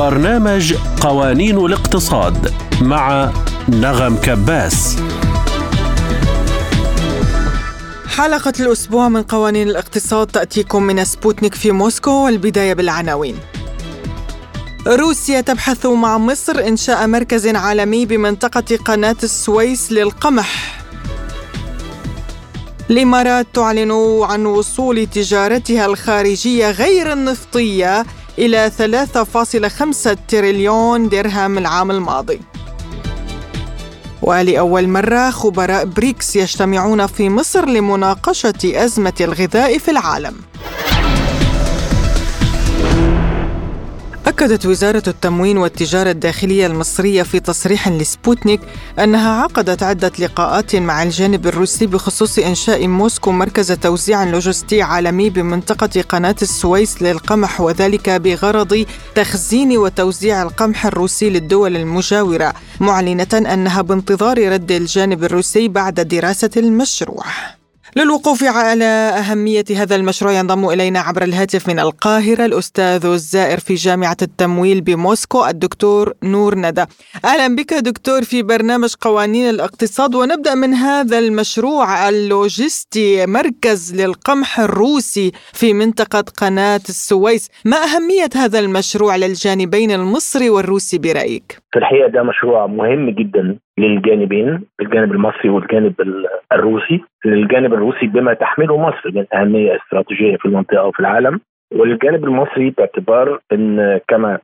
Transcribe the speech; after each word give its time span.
برنامج 0.00 0.74
قوانين 1.00 1.58
الاقتصاد 1.58 2.54
مع 2.80 3.32
نغم 3.68 4.16
كباس. 4.16 4.96
حلقة 8.08 8.52
الأسبوع 8.60 9.08
من 9.08 9.22
قوانين 9.22 9.68
الاقتصاد 9.68 10.26
تأتيكم 10.26 10.82
من 10.82 11.04
سبوتنيك 11.04 11.54
في 11.54 11.70
موسكو 11.70 12.10
والبداية 12.10 12.74
بالعناوين. 12.74 13.36
روسيا 14.86 15.40
تبحث 15.40 15.86
مع 15.86 16.18
مصر 16.18 16.58
إنشاء 16.58 17.06
مركز 17.06 17.46
عالمي 17.46 18.06
بمنطقة 18.06 18.76
قناة 18.76 19.16
السويس 19.22 19.92
للقمح. 19.92 20.80
الإمارات 22.90 23.46
تعلن 23.54 24.20
عن 24.22 24.46
وصول 24.46 25.06
تجارتها 25.06 25.86
الخارجية 25.86 26.70
غير 26.70 27.12
النفطية 27.12 28.06
إلى 28.40 28.70
3.5 28.70 30.16
تريليون 30.28 31.08
درهم 31.08 31.58
العام 31.58 31.90
الماضي. 31.90 32.40
ولأول 34.22 34.88
مرة 34.88 35.30
خبراء 35.30 35.84
بريكس 35.84 36.36
يجتمعون 36.36 37.06
في 37.06 37.28
مصر 37.28 37.66
لمناقشة 37.68 38.54
أزمة 38.64 39.12
الغذاء 39.20 39.78
في 39.78 39.90
العالم. 39.90 40.34
أكدت 44.40 44.66
وزارة 44.66 45.02
التموين 45.06 45.58
والتجارة 45.58 46.10
الداخلية 46.10 46.66
المصرية 46.66 47.22
في 47.22 47.40
تصريح 47.40 47.88
لسبوتنيك 47.88 48.60
أنها 48.98 49.42
عقدت 49.42 49.82
عدة 49.82 50.12
لقاءات 50.18 50.76
مع 50.76 51.02
الجانب 51.02 51.46
الروسي 51.46 51.86
بخصوص 51.86 52.38
إنشاء 52.38 52.86
موسكو 52.88 53.32
مركز 53.32 53.72
توزيع 53.72 54.24
لوجستي 54.24 54.82
عالمي 54.82 55.30
بمنطقة 55.30 56.02
قناة 56.02 56.36
السويس 56.42 57.02
للقمح 57.02 57.60
وذلك 57.60 58.10
بغرض 58.10 58.86
تخزين 59.14 59.78
وتوزيع 59.78 60.42
القمح 60.42 60.86
الروسي 60.86 61.30
للدول 61.30 61.76
المجاورة 61.76 62.54
معلنة 62.80 63.34
أنها 63.34 63.82
بانتظار 63.82 64.52
رد 64.52 64.72
الجانب 64.72 65.24
الروسي 65.24 65.68
بعد 65.68 66.00
دراسة 66.00 66.50
المشروع. 66.56 67.24
للوقوف 67.96 68.44
على 68.44 68.84
أهمية 68.84 69.64
هذا 69.76 69.96
المشروع 69.96 70.32
ينضم 70.32 70.68
إلينا 70.68 71.00
عبر 71.00 71.22
الهاتف 71.24 71.68
من 71.68 71.78
القاهرة 71.78 72.44
الأستاذ 72.44 73.06
الزائر 73.06 73.60
في 73.60 73.74
جامعة 73.74 74.16
التمويل 74.22 74.80
بموسكو 74.80 75.46
الدكتور 75.46 76.14
نور 76.22 76.54
ندى 76.54 76.84
أهلا 77.24 77.56
بك 77.56 77.74
دكتور 77.74 78.24
في 78.24 78.42
برنامج 78.42 78.94
قوانين 79.00 79.50
الاقتصاد 79.50 80.14
ونبدأ 80.14 80.54
من 80.54 80.74
هذا 80.74 81.18
المشروع 81.18 82.08
اللوجستي 82.08 83.26
مركز 83.26 83.94
للقمح 83.94 84.60
الروسي 84.60 85.32
في 85.52 85.72
منطقة 85.72 86.20
قناة 86.20 86.80
السويس 86.88 87.48
ما 87.64 87.76
أهمية 87.84 88.30
هذا 88.34 88.58
المشروع 88.58 89.16
للجانبين 89.16 89.90
المصري 89.90 90.50
والروسي 90.50 90.98
برأيك؟ 90.98 91.59
في 91.72 91.78
الحقيقة 91.78 92.08
ده 92.08 92.22
مشروع 92.22 92.66
مهم 92.66 93.10
جدا 93.10 93.56
للجانبين 93.78 94.64
الجانب 94.80 95.12
المصري 95.12 95.48
والجانب 95.50 95.94
الروسي. 96.52 97.00
للجانب 97.24 97.74
الروسي 97.74 98.06
بما 98.06 98.34
تحمله 98.34 98.76
مصر 98.76 99.10
من 99.14 99.26
أهمية 99.34 99.76
استراتيجية 99.76 100.36
في 100.36 100.46
المنطقة 100.46 100.84
وفي 100.86 101.00
العالم. 101.00 101.40
وللجانب 101.74 102.24
المصري 102.24 102.70
باعتبار 102.70 103.40
إن 103.52 104.00
كما 104.08 104.38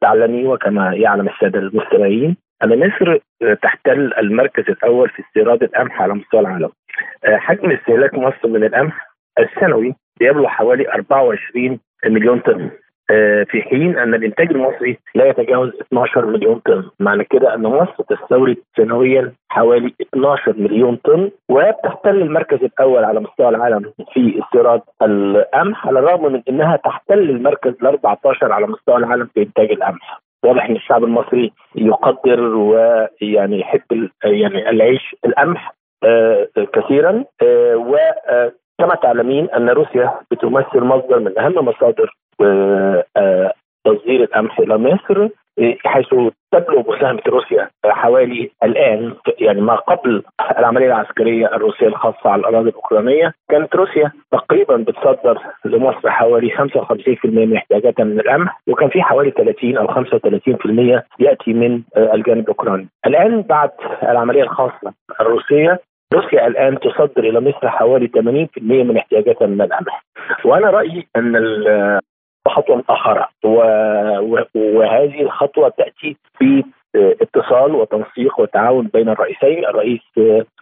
تعلمي 0.00 0.46
وكما 0.46 0.94
يعلم 0.94 1.28
السادة 1.28 1.58
المستمعين 1.58 2.36
أن 2.64 2.78
مصر 2.78 3.18
تحتل 3.62 4.12
المركز 4.18 4.64
الأول 4.68 5.08
في 5.08 5.22
استيراد 5.22 5.62
القمح 5.62 6.02
على 6.02 6.14
مستوى 6.14 6.40
العالم. 6.40 6.70
حجم 7.24 7.70
استهلاك 7.70 8.14
مصر 8.14 8.48
من 8.48 8.64
القمح 8.64 9.08
السنوي 9.38 9.94
بيبلغ 10.20 10.46
حوالي 10.46 10.88
24 10.92 11.78
مليون 12.06 12.38
طن. 12.40 12.70
في 13.50 13.62
حين 13.62 13.98
أن 13.98 14.14
الإنتاج 14.14 14.50
المصري 14.50 14.98
لا 15.14 15.26
يتجاوز 15.26 15.70
12 15.80 16.26
مليون 16.26 16.58
طن، 16.66 16.84
معنى 17.00 17.24
كده 17.24 17.54
أن 17.54 17.62
مصر 17.62 18.02
تستورد 18.08 18.56
سنويا 18.76 19.32
حوالي 19.48 19.94
12 20.02 20.54
مليون 20.58 20.96
طن 20.96 21.30
وبتحتل 21.48 22.22
المركز 22.22 22.58
الأول 22.64 23.04
على 23.04 23.20
مستوى 23.20 23.48
العالم 23.48 23.92
في 24.12 24.42
استيراد 24.44 24.80
القمح 25.02 25.86
على 25.86 25.98
الرغم 25.98 26.32
من 26.32 26.42
إنها 26.48 26.76
تحتل 26.76 27.18
المركز 27.30 27.74
ال 27.82 27.86
14 27.86 28.52
على 28.52 28.66
مستوى 28.66 28.96
العالم 28.96 29.28
في 29.34 29.42
إنتاج 29.42 29.70
القمح. 29.70 30.20
واضح 30.44 30.64
إن 30.68 30.76
الشعب 30.76 31.04
المصري 31.04 31.52
يقدر 31.74 32.40
ويعني 32.40 33.60
يحب 33.60 34.08
يعني 34.24 34.70
العيش 34.70 35.16
القمح 35.26 35.74
آه 36.04 36.48
كثيرا 36.72 37.24
آه 37.42 37.76
وكما 37.76 38.94
تعلمين 39.02 39.50
أن 39.50 39.68
روسيا 39.70 40.14
بتمثل 40.30 40.80
مصدر 40.80 41.18
من 41.18 41.38
أهم 41.38 41.54
مصادر 41.64 42.14
تصدير 43.86 44.22
القمح 44.22 44.58
إلى 44.58 44.78
مصر 44.78 45.28
حيث 45.84 46.06
تبلغ 46.52 46.96
مساهمة 46.96 47.22
روسيا 47.26 47.68
حوالي 47.86 48.50
الآن 48.62 49.14
يعني 49.38 49.60
ما 49.60 49.74
قبل 49.74 50.22
العملية 50.58 50.86
العسكرية 50.86 51.46
الروسية 51.46 51.86
الخاصة 51.86 52.30
على 52.30 52.40
الأراضي 52.40 52.68
الأوكرانية 52.68 53.32
كانت 53.50 53.76
روسيا 53.76 54.12
تقريبا 54.32 54.76
بتصدر 54.76 55.38
لمصر 55.64 56.10
حوالي 56.10 56.50
55% 56.50 56.60
من 57.24 57.56
احتياجاتها 57.56 58.04
من 58.04 58.20
القمح 58.20 58.60
وكان 58.68 58.88
في 58.88 59.02
حوالي 59.02 59.30
30 59.30 59.76
أو 59.76 59.86
35% 59.86 61.02
يأتي 61.18 61.52
من 61.52 61.82
الجانب 61.96 62.42
الأوكراني. 62.42 62.88
الآن 63.06 63.42
بعد 63.42 63.70
العملية 64.02 64.42
الخاصة 64.42 64.92
الروسية 65.20 65.80
روسيا 66.14 66.46
الآن 66.46 66.78
تصدر 66.80 67.24
إلى 67.24 67.40
مصر 67.40 67.68
حوالي 67.68 68.08
80% 68.08 68.60
من 68.62 68.96
احتياجاتها 68.96 69.46
من 69.46 69.60
القمح 69.60 70.04
وأنا 70.44 70.70
رأيي 70.70 71.06
أن 71.16 71.36
خطوة 72.48 72.76
متاخره 72.76 73.28
وهذه 74.54 75.22
الخطوة 75.22 75.68
تأتي 75.68 76.16
في 76.38 76.64
اتصال 76.96 77.74
وتنسيق 77.74 78.40
وتعاون 78.40 78.86
بين 78.94 79.08
الرئيسين 79.08 79.64
الرئيس 79.64 80.00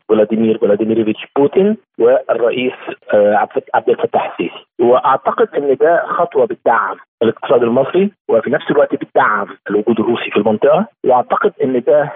فلاديمير 0.09 0.59
فلاديميروفيتش 0.59 1.27
بوتين 1.37 1.77
والرئيس 1.99 2.73
عبد 3.75 3.89
الفتاح 3.89 4.31
السيسي. 4.33 4.65
وأعتقد 4.81 5.49
إن 5.57 5.77
ده 5.81 6.07
خطوة 6.07 6.47
بتدعم 6.47 6.97
الاقتصاد 7.23 7.63
المصري 7.63 8.13
وفي 8.29 8.51
نفس 8.51 8.71
الوقت 8.71 8.95
بتدعم 8.95 9.47
الوجود 9.71 10.01
الروسي 10.01 10.31
في 10.31 10.37
المنطقة. 10.37 10.87
وأعتقد 11.05 11.53
إن 11.65 11.81
ده 11.87 12.13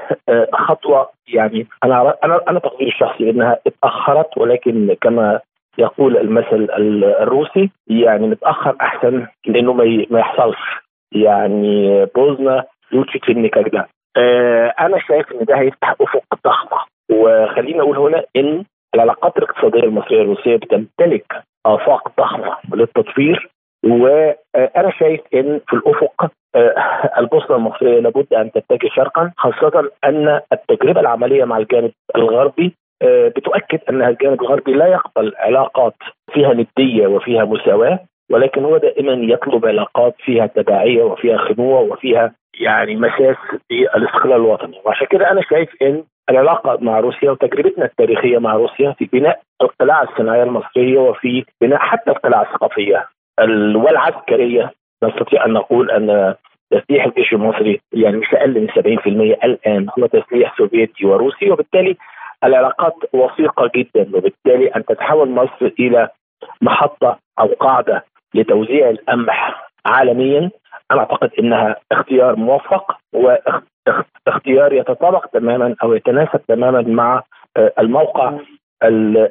خطوة 0.52 1.08
يعني 1.28 1.66
أنا 1.84 2.14
أنا 2.24 2.40
أنا 2.48 2.58
تقديري 2.58 2.90
الشخصي 2.90 3.30
إنها 3.30 3.58
اتأخرت 3.66 4.38
ولكن 4.38 4.96
كما 5.00 5.40
يقول 5.78 6.16
المثل 6.16 6.68
الروسي 7.20 7.70
يعني 7.86 8.26
متاخر 8.26 8.76
أحسن 8.80 9.26
لأنه 9.46 9.72
ما 10.10 10.18
يحصلش. 10.20 10.58
يعني 11.12 12.04
بوزنا 12.14 12.64
يوتشي 12.92 13.34
نيكاجدا 13.34 13.86
آه 14.16 14.66
أنا 14.80 14.98
شايف 15.08 15.32
إن 15.32 15.44
ده 15.44 15.58
هيفتح 15.58 15.94
أفق 16.00 16.22
ضخمة. 16.44 16.78
وخليني 17.12 17.80
أقول 17.80 17.96
هنا 17.98 18.24
إن 18.36 18.64
العلاقات 18.94 19.36
الاقتصادية 19.38 19.80
المصرية 19.82 20.22
الروسية 20.22 20.56
بتمتلك 20.56 21.42
آفاق 21.66 22.12
ضخمة 22.20 22.56
للتطوير. 22.74 23.48
وأنا 23.84 24.90
شايف 24.98 25.20
إن 25.34 25.60
في 25.68 25.72
الأفق 25.76 26.30
البوصله 27.18 27.56
المصرية 27.56 28.00
لابد 28.00 28.34
أن 28.34 28.52
تتجه 28.52 28.88
شرقا 28.94 29.32
خاصة 29.36 29.90
أن 30.04 30.40
التجربة 30.52 31.00
العملية 31.00 31.44
مع 31.44 31.56
الجانب 31.58 31.92
الغربي 32.16 32.74
بتؤكد 33.04 33.78
أن 33.90 34.02
الجانب 34.02 34.40
الغربي 34.42 34.72
لا 34.72 34.86
يقبل 34.86 35.32
علاقات 35.36 35.94
فيها 36.32 36.52
ندية 36.54 37.06
وفيها 37.06 37.44
مساواة 37.44 37.98
ولكن 38.30 38.64
هو 38.64 38.76
دائما 38.76 39.12
يطلب 39.12 39.66
علاقات 39.66 40.14
فيها 40.18 40.46
تبعيه 40.46 41.02
وفيها 41.02 41.36
خنوه 41.36 41.80
وفيها 41.80 42.32
يعني 42.60 42.96
مساس 42.96 43.36
بالاستقلال 43.70 44.36
الوطني. 44.36 44.80
وعشان 44.84 45.06
كده 45.06 45.30
أنا 45.30 45.42
شايف 45.50 45.82
إن 45.82 46.04
العلاقة 46.30 46.78
مع 46.80 47.00
روسيا 47.00 47.30
وتجربتنا 47.30 47.84
التاريخية 47.84 48.38
مع 48.38 48.54
روسيا 48.54 48.92
في 48.92 49.04
بناء 49.12 49.40
القلاع 49.62 50.02
الصناعيه 50.02 50.42
المصرية 50.42 50.98
وفي 50.98 51.44
بناء 51.60 51.78
حتى 51.78 52.10
القلاع 52.10 52.42
الثقافيه 52.42 53.06
والعسكرية. 53.76 54.72
نستطيع 55.04 55.44
أن 55.44 55.52
نقول 55.52 55.90
أن 55.90 56.34
تسليح 56.70 57.04
الجيش 57.04 57.32
المصري 57.32 57.80
يعني 57.92 58.16
مش 58.16 58.34
أقل 58.34 58.60
من 58.60 58.68
70% 59.38 59.44
الآن 59.44 59.86
هو 59.98 60.06
تسليح 60.06 60.56
سوفيتي 60.56 61.06
وروسي 61.06 61.50
وبالتالي 61.50 61.96
العلاقات 62.44 62.94
وثيقة 63.12 63.70
جدا 63.76 64.16
وبالتالي 64.16 64.68
أن 64.68 64.84
تتحول 64.84 65.30
مصر 65.30 65.72
إلى 65.78 66.08
محطة 66.60 67.18
أو 67.38 67.46
قاعدة 67.46 68.04
لتوزيع 68.34 68.90
القمح 68.90 69.70
عالميا. 69.86 70.50
أنا 70.90 71.00
أعتقد 71.00 71.30
إنها 71.38 71.76
اختيار 71.92 72.36
موفق 72.36 72.96
واختيار 73.12 74.72
يتطابق 74.72 75.26
تماما 75.26 75.74
أو 75.82 75.94
يتناسب 75.94 76.40
تماما 76.48 76.82
مع 76.82 77.22
الموقع 77.78 78.38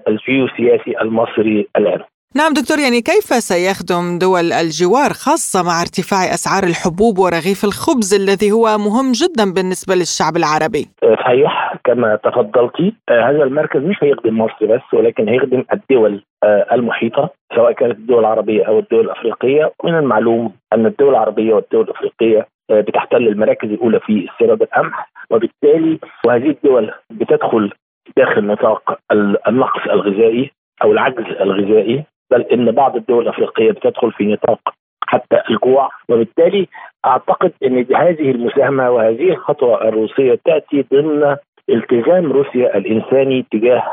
الجيوسياسي 0.08 1.02
المصري 1.02 1.68
الآن. 1.78 2.00
نعم 2.38 2.54
دكتور 2.54 2.80
يعني 2.80 3.02
كيف 3.02 3.28
سيخدم 3.50 4.20
دول 4.20 4.52
الجوار 4.54 5.12
خاصة 5.26 5.60
مع 5.68 5.82
ارتفاع 5.82 6.20
أسعار 6.38 6.64
الحبوب 6.64 7.20
ورغيف 7.20 7.64
الخبز 7.70 8.10
الذي 8.22 8.52
هو 8.52 8.66
مهم 8.78 9.12
جدا 9.22 9.46
بالنسبة 9.56 9.96
للشعب 9.96 10.36
العربي؟ 10.38 10.84
صحيح 11.20 11.76
كما 11.84 12.16
تفضلتي 12.16 12.94
هذا 13.10 13.44
المركز 13.44 13.82
مش 13.82 13.96
هيخدم 14.04 14.38
مصر 14.38 14.66
بس 14.66 14.94
ولكن 14.94 15.30
هيخدم 15.30 15.64
الدول 15.74 16.24
المحيطة 16.72 17.30
سواء 17.56 17.72
كانت 17.72 17.98
الدول 17.98 18.20
العربية 18.20 18.64
أو 18.68 18.80
الدول 18.80 19.06
الأفريقية. 19.06 19.72
من 19.84 19.96
المعلوم 19.96 20.52
أن 20.74 20.86
الدول 20.86 21.10
العربية 21.10 21.54
والدول 21.54 21.84
الأفريقية 21.84 22.48
بتحتل 22.72 23.28
المراكز 23.28 23.70
الأولى 23.70 24.00
في 24.00 24.28
استيراد 24.32 24.62
القمح 24.62 25.10
وبالتالي 25.30 26.00
وهذه 26.26 26.50
الدول 26.50 26.92
بتدخل 27.10 27.72
داخل 28.18 28.48
نطاق 28.48 29.00
النقص 29.48 29.82
الغذائي 29.92 30.52
أو 30.84 30.92
العجز 30.92 31.26
الغذائي. 31.42 32.04
بل 32.32 32.42
إن 32.42 32.72
بعض 32.72 32.96
الدول 32.96 33.24
الأفريقية 33.24 33.72
بتدخل 33.72 34.12
في 34.12 34.26
نطاق 34.26 34.60
حتى 35.08 35.42
الجوع 35.50 35.90
وبالتالي 36.10 36.68
أعتقد 37.06 37.52
إن 37.64 37.86
هذه 37.96 38.32
المساهمة 38.32 38.90
وهذه 38.92 39.30
الخطوة 39.30 39.88
الروسية 39.88 40.40
تأتي 40.46 40.86
ضمن 40.94 41.36
التزام 41.70 42.32
روسيا 42.32 42.78
الإنساني 42.78 43.46
تجاه 43.52 43.84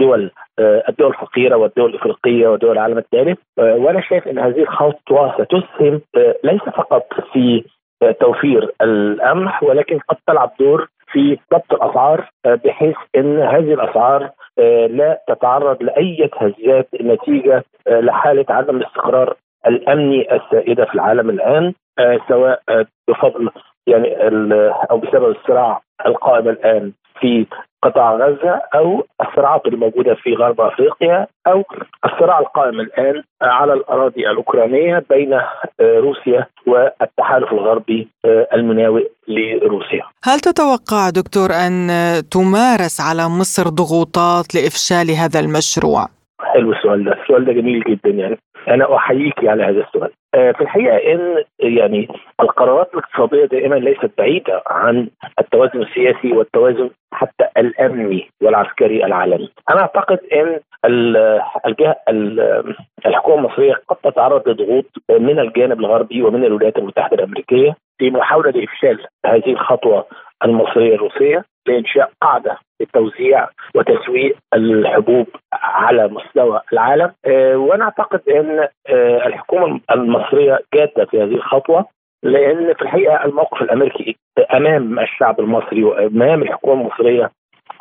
دول 0.00 0.30
الدول 0.88 1.08
الفقيرة 1.10 1.56
والدول 1.56 1.90
الإفريقية 1.90 2.48
ودول 2.48 2.72
العالم 2.72 2.98
الثالث 2.98 3.38
وأنا 3.58 4.00
شايف 4.00 4.28
إن 4.28 4.38
هذه 4.38 4.62
الخطوة 4.62 5.34
ستسهم 5.44 6.00
ليس 6.44 6.62
فقط 6.62 7.06
في 7.32 7.64
توفير 8.20 8.70
القمح 8.82 9.62
ولكن 9.62 9.98
قد 10.08 10.16
تلعب 10.26 10.50
دور 10.60 10.88
في 11.14 11.38
ضبط 11.52 11.72
الأسعار 11.72 12.28
بحيث 12.46 12.96
إن 13.16 13.38
هذه 13.42 13.74
الأسعار 13.74 14.30
لا 14.88 15.20
تتعرض 15.28 15.82
لأي 15.82 16.30
هزات 16.36 16.88
نتيجة 17.00 17.64
لحالة 17.88 18.44
عدم 18.48 18.76
الاستقرار 18.76 19.34
الامني 19.66 20.34
السائدة 20.36 20.84
في 20.84 20.94
العالم 20.94 21.30
الآن 21.30 21.72
سواء 22.28 22.60
بفضل 23.08 23.50
يعني 23.86 24.16
أو 24.90 24.98
بسبب 24.98 25.30
الصراع 25.30 25.80
القائم 26.06 26.48
الآن 26.48 26.92
في 27.20 27.46
قطاع 27.82 28.14
غزة 28.14 28.60
أو 28.74 29.06
الصراعات 29.20 29.66
الموجودة 29.66 30.14
في 30.14 30.34
غرب 30.34 30.60
أفريقيا 30.60 31.26
أو 31.46 31.64
الصراع 32.04 32.38
القائم 32.38 32.80
الآن 32.80 33.22
على 33.42 33.72
الأراضي 33.72 34.30
الأوكرانية 34.30 35.04
بين 35.10 35.40
روسيا 35.80 36.46
والتحالف 36.66 37.52
الغربي 37.52 38.08
المناوئ 38.54 39.08
لروسيا. 39.28 40.02
هل 40.24 40.40
تتوقع 40.40 41.10
دكتور 41.10 41.52
أن 41.52 41.88
تمارس 42.30 43.00
على 43.00 43.28
مصر 43.28 43.68
ضغوطات 43.68 44.54
لإفشال 44.54 45.10
هذا 45.10 45.40
المشروع؟ 45.40 46.06
حلو 46.44 46.72
السؤال 46.72 47.04
ده، 47.04 47.12
السؤال 47.22 47.44
ده 47.44 47.52
جميل 47.52 47.80
جدا 47.80 48.10
يعني 48.10 48.38
أنا 48.68 48.96
أحييك 48.96 49.44
على 49.44 49.62
هذا 49.62 49.80
السؤال. 49.80 50.10
في 50.34 50.60
الحقيقة 50.60 50.96
إن 50.96 51.44
يعني 51.60 52.08
القرارات 52.40 52.94
الاقتصادية 52.94 53.44
دائما 53.44 53.74
ليست 53.74 54.10
بعيدة 54.18 54.62
عن 54.66 55.08
التوازن 55.38 55.82
السياسي 55.82 56.32
والتوازن 56.32 56.90
حتى 57.12 57.48
الأمني 57.56 58.28
والعسكري 58.42 59.04
العالمي. 59.04 59.50
أنا 59.70 59.80
أعتقد 59.80 60.18
إن 60.32 60.60
الجهه 61.66 61.96
الحكومة 63.06 63.38
المصرية 63.38 63.74
قد 63.88 63.96
تتعرض 63.96 64.48
لضغوط 64.48 64.84
من 65.10 65.38
الجانب 65.38 65.80
الغربي 65.80 66.22
ومن 66.22 66.44
الولايات 66.44 66.78
المتحدة 66.78 67.14
الأمريكية 67.16 67.76
في 67.98 68.10
محاولة 68.10 68.50
لافشال 68.50 69.06
هذه 69.26 69.50
الخطوة 69.52 70.06
المصرية 70.44 70.94
الروسية 70.94 71.44
لإنشاء 71.66 72.10
قاعدة 72.22 72.56
لتوزيع 72.84 73.48
وتسويق 73.74 74.36
الحبوب 74.54 75.26
على 75.52 76.08
مستوى 76.08 76.60
العالم. 76.72 77.12
وأنا 77.54 77.84
أعتقد 77.84 78.20
إن 78.28 78.68
الحكومة 79.26 79.80
المصرية 79.90 80.60
جادة 80.74 81.04
في 81.04 81.22
هذه 81.22 81.34
الخطوة 81.34 81.86
لأن 82.22 82.74
في 82.74 82.82
الحقيقة 82.82 83.24
الموقف 83.24 83.62
الأمريكي 83.62 84.16
أمام 84.54 84.98
الشعب 84.98 85.40
المصري 85.40 85.84
وأمام 85.84 86.42
الحكومة 86.42 86.80
المصرية 86.82 87.30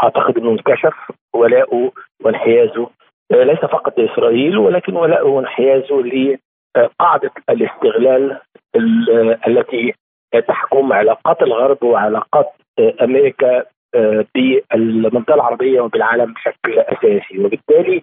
أعتقد 0.04 0.38
إنه 0.38 0.50
انكشف 0.52 0.94
ولاؤه 1.36 1.92
وانحيازه 2.24 2.88
ليس 3.32 3.60
فقط 3.60 4.00
لإسرائيل 4.00 4.58
ولكن 4.58 4.96
ولاؤه 4.96 5.30
وانحيازه 5.30 6.04
لقاعدة 6.78 7.32
الاستغلال 7.50 8.38
التي 9.48 9.94
تحكم 10.48 10.94
علاقات 10.94 11.42
الغرب 11.42 11.84
وعلاقات 11.84 12.52
أمريكا 13.02 13.64
بالمنطقة 14.36 15.36
العربية 15.36 15.81
وبالعالم 15.81 16.34
بشكل 16.34 16.80
أساسي. 16.80 17.40
وبالتالي 17.40 18.01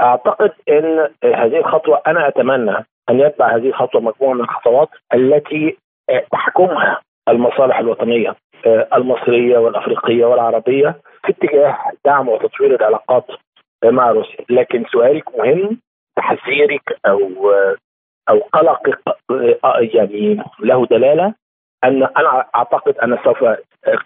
أعتقد 0.00 0.52
إن 0.68 1.08
هذه 1.24 1.58
الخطوة 1.58 2.02
أنا 2.06 2.28
أتمنى 2.28 2.76
أن 3.10 3.20
يتبع 3.20 3.56
هذه 3.56 3.68
الخطوة 3.68 4.00
مجموعة 4.00 4.34
من 4.34 4.40
الخطوات 4.40 4.88
التي 5.14 5.76
تحكمها 6.32 7.00
المصالح 7.28 7.78
الوطنية 7.78 8.36
المصرية 8.94 9.58
والأفريقية 9.58 10.24
والعربية 10.24 10.96
في 11.24 11.32
اتجاه 11.32 11.78
دعم 12.04 12.28
وتطوير 12.28 12.74
العلاقات 12.74 13.24
مع 13.84 14.10
روسيا، 14.10 14.44
لكن 14.50 14.84
سؤالك 14.92 15.38
مهم 15.38 15.80
تحذيرك 16.16 16.98
أو 17.06 17.52
أو 18.28 18.38
قلقك 18.52 18.98
يعني 19.94 20.44
له 20.60 20.86
دلالة 20.86 21.34
أن 21.84 22.02
أنا 22.02 22.46
أعتقد 22.54 22.98
أن 22.98 23.18
سوف 23.24 23.44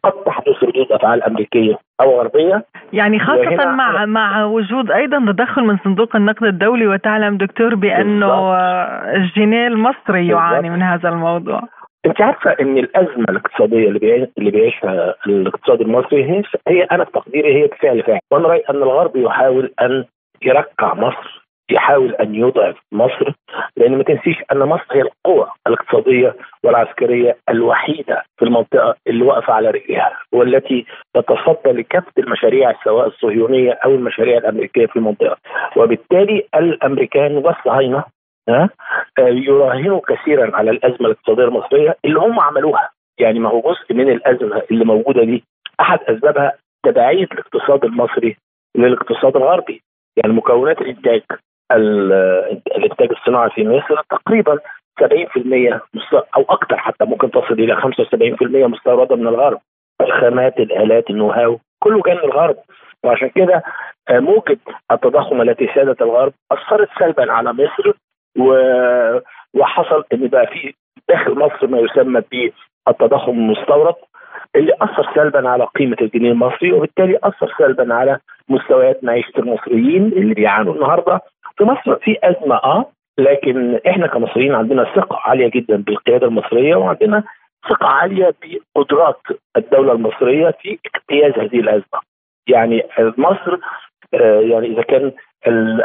قد 0.03 0.12
تحدث 0.27 0.62
ردود 0.62 0.93
افعال 0.93 1.23
امريكيه 1.23 1.79
أو 2.00 2.21
غربيه 2.21 2.65
يعني 2.93 3.19
خاصة 3.19 3.65
مع 3.65 4.06
مع 4.06 4.44
وجود 4.44 4.91
أيضا 4.91 5.32
تدخل 5.32 5.62
من 5.62 5.79
صندوق 5.85 6.17
النقد 6.17 6.44
الدولي 6.44 6.87
وتعلم 6.87 7.37
دكتور 7.37 7.75
بأنه 7.75 8.55
الجنيه 9.17 9.67
المصري 9.67 10.29
يعاني 10.29 10.71
من 10.71 10.82
هذا 10.82 11.09
الموضوع. 11.09 11.62
أنت 12.06 12.21
عارفة 12.21 12.50
إن 12.61 12.79
الأزمة 12.79 13.25
الاقتصادية 13.29 13.88
اللي 13.88 14.29
اللي 14.38 14.50
بيعيشها 14.50 15.15
الاقتصاد 15.27 15.81
المصري 15.81 16.25
هي 16.25 16.43
هي 16.69 16.83
أنا 16.83 17.05
في 17.05 17.11
تقديري 17.12 17.62
هي 17.62 17.67
بفعل 17.67 18.03
فاعل 18.03 18.21
وأنا 18.31 18.49
رأيي 18.49 18.62
أن 18.71 18.76
الغرب 18.76 19.17
يحاول 19.17 19.73
أن 19.83 20.05
يركع 20.43 20.94
مصر. 20.94 21.40
يحاول 21.73 22.15
أن 22.15 22.35
يضعف 22.35 22.77
مصر 22.93 23.33
لأن 23.77 23.97
ما 23.97 24.03
تنسيش 24.05 24.37
أن 24.53 24.59
مصر 24.59 24.85
هي 24.93 25.01
القوة 25.03 25.53
الاقتصادية 25.67 26.37
والعسكرية 26.65 27.37
الوحيدة 27.49 28.23
في 28.39 28.45
المنطقة 28.45 28.95
اللي 29.07 29.25
واقفة 29.25 29.53
على 29.53 29.71
رجلها 29.71 30.13
والتي 30.33 30.87
تتصدى 31.15 31.71
لكافة 31.73 32.13
المشاريع 32.19 32.75
سواء 32.85 33.07
الصهيونية 33.07 33.73
أو 33.73 33.95
المشاريع 33.95 34.39
الأمريكية 34.39 34.87
في 34.87 34.97
المنطقة. 34.97 35.37
وبالتالي 35.77 36.47
الأمريكان 36.55 37.37
والصهاينة 37.37 38.05
يراهنوا 39.19 40.01
كثيرا 40.09 40.57
على 40.57 40.71
الأزمة 40.71 41.07
الاقتصادية 41.07 41.45
المصرية 41.45 41.97
اللي 42.05 42.19
هم 42.19 42.41
عملوها. 42.41 42.91
يعني 43.21 43.39
ما 43.39 43.49
هو 43.49 43.61
جزء 43.61 43.95
من 43.95 44.09
الأزمة 44.09 44.63
اللي 44.71 44.85
موجودة 44.85 45.25
دي. 45.25 45.45
أحد 45.81 45.99
أسبابها 46.09 46.53
تبعيه 46.85 47.25
الاقتصاد 47.25 47.85
المصري 47.85 48.37
للاقتصاد 48.77 49.37
الغربي. 49.37 49.83
يعني 50.17 50.33
مكونات 50.33 50.81
الإنتاج 50.81 51.23
الانتاج 51.73 53.09
الصناعي 53.11 53.51
في 53.51 53.69
مصر 53.69 54.03
تقريبا 54.11 54.59
70% 55.03 55.05
أو 56.37 56.43
أكثر 56.49 56.77
حتى 56.77 57.05
ممكن 57.05 57.31
تصل 57.31 57.55
إلى 57.55 57.77
75% 57.77 57.87
مستوردة 58.43 59.17
من 59.17 59.27
الغرب. 59.27 59.59
الخامات 60.00 60.59
الآلات 60.61 61.11
النو 61.11 61.31
هاو 61.31 61.59
كله 61.79 62.03
كان 62.03 62.17
من 62.17 62.25
الغرب. 62.25 62.57
وعشان 63.05 63.29
كده 63.29 63.62
موجة 64.11 64.59
التضخم 64.93 65.41
التي 65.43 65.67
سادت 65.75 66.03
الغرب 66.03 66.33
أثرت 66.53 66.89
سلبا 66.99 67.33
على 67.33 67.53
مصر 67.53 67.93
و... 68.39 68.53
وحصل 69.55 70.05
إن 70.12 70.29
بقى 70.29 70.47
في 70.47 70.75
داخل 71.09 71.35
مصر 71.35 71.67
ما 71.67 71.79
يسمى 71.79 72.23
بالتضخم 72.87 73.33
المستورد 73.33 73.95
اللي 74.57 74.73
أثر 74.81 75.15
سلبا 75.15 75.49
على 75.49 75.65
قيمة 75.65 75.97
الجنيه 76.00 76.31
المصري 76.33 76.73
وبالتالي 76.73 77.19
أثر 77.23 77.55
سلبا 77.59 77.95
على 77.95 78.19
مستويات 78.49 79.05
معيشة 79.05 79.33
المصريين 79.39 80.07
اللي 80.07 80.35
بيعانوا 80.35 80.75
النهارده. 80.75 81.21
في 81.61 81.67
مصر 81.67 81.97
في 81.97 82.19
أزمة 82.23 82.57
آه 82.57 82.93
لكن 83.19 83.81
إحنا 83.88 84.07
كمصريين 84.07 84.55
عندنا 84.55 84.85
ثقة 84.85 85.17
عالية 85.25 85.50
جدا 85.55 85.76
بالقيادة 85.76 86.26
المصرية 86.26 86.76
وعندنا 86.76 87.25
ثقة 87.71 87.87
عالية 87.87 88.35
بقدرات 88.43 89.21
الدولة 89.57 89.93
المصرية 89.93 90.50
في 90.62 90.79
اجتياز 90.95 91.33
هذه 91.33 91.61
الأزمة. 91.61 92.00
يعني 92.49 92.83
مصر 92.99 93.59
آه 94.14 94.40
يعني 94.40 94.67
إذا 94.67 94.83
كان 94.83 95.12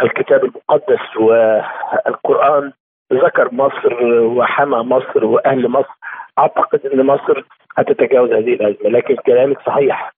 الكتاب 0.04 0.44
المقدس 0.44 1.18
والقرآن 1.18 2.72
ذكر 3.14 3.54
مصر 3.54 4.04
وحمى 4.24 4.78
مصر 4.78 5.26
وأهل 5.26 5.68
مصر 5.68 5.94
أعتقد 6.40 6.86
إن 6.86 7.06
مصر 7.06 7.44
هتتجاوز 7.78 8.32
هذه 8.32 8.54
الأزمة 8.54 8.90
لكن 8.90 9.16
كلامك 9.16 9.62
صحيح 9.66 10.12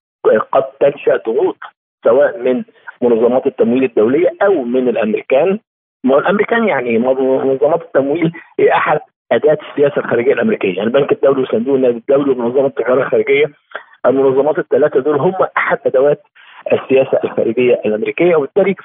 قد 0.52 0.64
تنشأ 0.80 1.18
ضغوط 1.26 1.58
سواء 2.04 2.38
من 2.38 2.64
منظمات 3.02 3.48
التمويل 3.48 3.84
الدولية 3.84 4.30
أو 4.42 4.64
من 4.64 4.88
الأمريكان. 4.90 5.60
ما 6.04 6.18
الأمريكان 6.18 6.68
يعني 6.68 6.98
منظمات 6.98 7.82
التمويل 7.82 8.32
هي 8.60 8.74
أحد 8.74 9.00
أداة 9.32 9.58
السياسة 9.72 9.98
الخارجية 9.98 10.34
الأمريكية. 10.34 10.76
يعني 10.76 10.84
البنك 10.88 11.12
الدولي 11.12 11.42
وصندوق 11.42 11.76
النقد 11.76 11.96
الدولي 11.96 12.32
ومنظمة 12.32 12.66
التجارة 12.68 13.02
الخارجية 13.02 13.46
المنظمات 14.06 14.60
الثلاثة 14.60 15.00
دول 15.00 15.20
هم 15.20 15.34
أحد 15.58 15.80
أدوات 15.86 16.22
السياسة 16.74 17.20
الخارجية 17.24 17.82
الأمريكية. 17.86 18.36
وبالتالي 18.36 18.76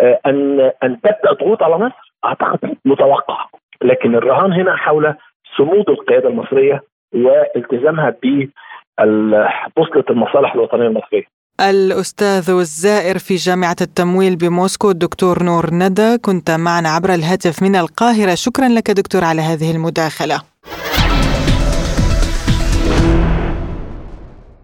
آه، 0.00 0.20
ان 0.26 0.60
أن 0.82 1.00
تبدأ 1.00 1.32
ضغوط 1.32 1.62
على 1.62 1.78
مصر 1.78 2.12
أعتقد 2.24 2.76
متوقع 2.84 3.46
لكن 3.82 4.14
الرهان 4.14 4.52
هنا 4.52 4.76
حول 4.76 5.14
صمود 5.56 5.90
القيادة 5.90 6.28
المصرية 6.28 6.82
والتزامها 7.14 8.14
ببوصله 8.22 10.04
المصالح 10.10 10.54
الوطنية 10.54 10.86
المصرية. 10.86 11.37
الأستاذ 11.60 12.50
الزائر 12.50 13.18
في 13.18 13.36
جامعة 13.36 13.76
التمويل 13.80 14.36
بموسكو 14.36 14.90
الدكتور 14.90 15.42
نور 15.42 15.74
ندى 15.74 16.18
كنت 16.18 16.50
معنا 16.50 16.88
عبر 16.88 17.14
الهاتف 17.14 17.62
من 17.62 17.76
القاهرة. 17.76 18.34
شكرا 18.34 18.68
لك 18.68 18.90
دكتور 18.90 19.24
على 19.24 19.42
هذه 19.42 19.70
المداخلة. 19.70 20.42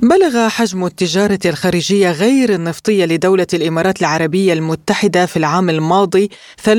بلغ 0.01 0.49
حجم 0.49 0.87
التجارة 0.87 1.39
الخارجية 1.47 2.11
غير 2.11 2.55
النفطية 2.55 3.05
لدولة 3.05 3.47
الإمارات 3.55 4.01
العربية 4.01 4.53
المتحدة 4.53 5.27
في 5.27 5.37
العام 5.37 5.71
الماضي 5.71 6.31
3.5 6.63 6.71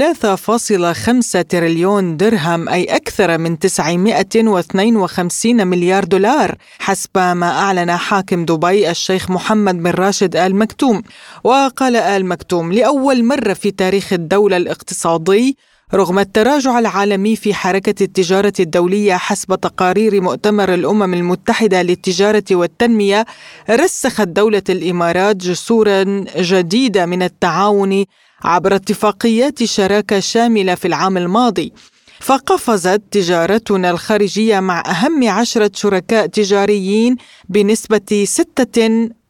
تريليون 1.49 2.17
درهم 2.17 2.69
أي 2.69 2.83
أكثر 2.83 3.37
من 3.37 3.59
952 3.59 5.67
مليار 5.67 6.03
دولار 6.03 6.55
حسب 6.79 7.17
ما 7.17 7.51
أعلن 7.51 7.91
حاكم 7.91 8.45
دبي 8.45 8.91
الشيخ 8.91 9.31
محمد 9.31 9.83
بن 9.83 9.91
راشد 9.91 10.35
آل 10.35 10.55
مكتوم. 10.55 11.01
وقال 11.43 11.95
آل 11.95 12.25
مكتوم 12.25 12.73
لأول 12.73 13.25
مرة 13.25 13.53
في 13.53 13.71
تاريخ 13.71 14.13
الدولة 14.13 14.57
الاقتصادي 14.57 15.57
رغم 15.93 16.19
التراجع 16.19 16.79
العالمي 16.79 17.35
في 17.35 17.53
حركة 17.53 18.03
التجارة 18.03 18.53
الدولية 18.59 19.13
حسب 19.13 19.55
تقارير 19.55 20.21
مؤتمر 20.21 20.73
الأمم 20.73 21.13
المتحدة 21.13 21.81
للتجارة 21.81 22.43
والتنمية 22.51 23.25
رسخت 23.69 24.27
دولة 24.27 24.63
الإمارات 24.69 25.35
جسورا 25.35 26.03
جديدة 26.37 27.05
من 27.05 27.23
التعاون 27.23 28.05
عبر 28.43 28.75
اتفاقيات 28.75 29.63
شراكة 29.63 30.19
شاملة 30.19 30.75
في 30.75 30.87
العام 30.87 31.17
الماضي. 31.17 31.73
فقفزت 32.19 33.01
تجارتنا 33.11 33.89
الخارجية 33.89 34.59
مع 34.59 34.83
أهم 34.85 35.29
عشرة 35.29 35.71
شركاء 35.73 36.25
تجاريين 36.27 37.15
بنسبة 37.49 38.25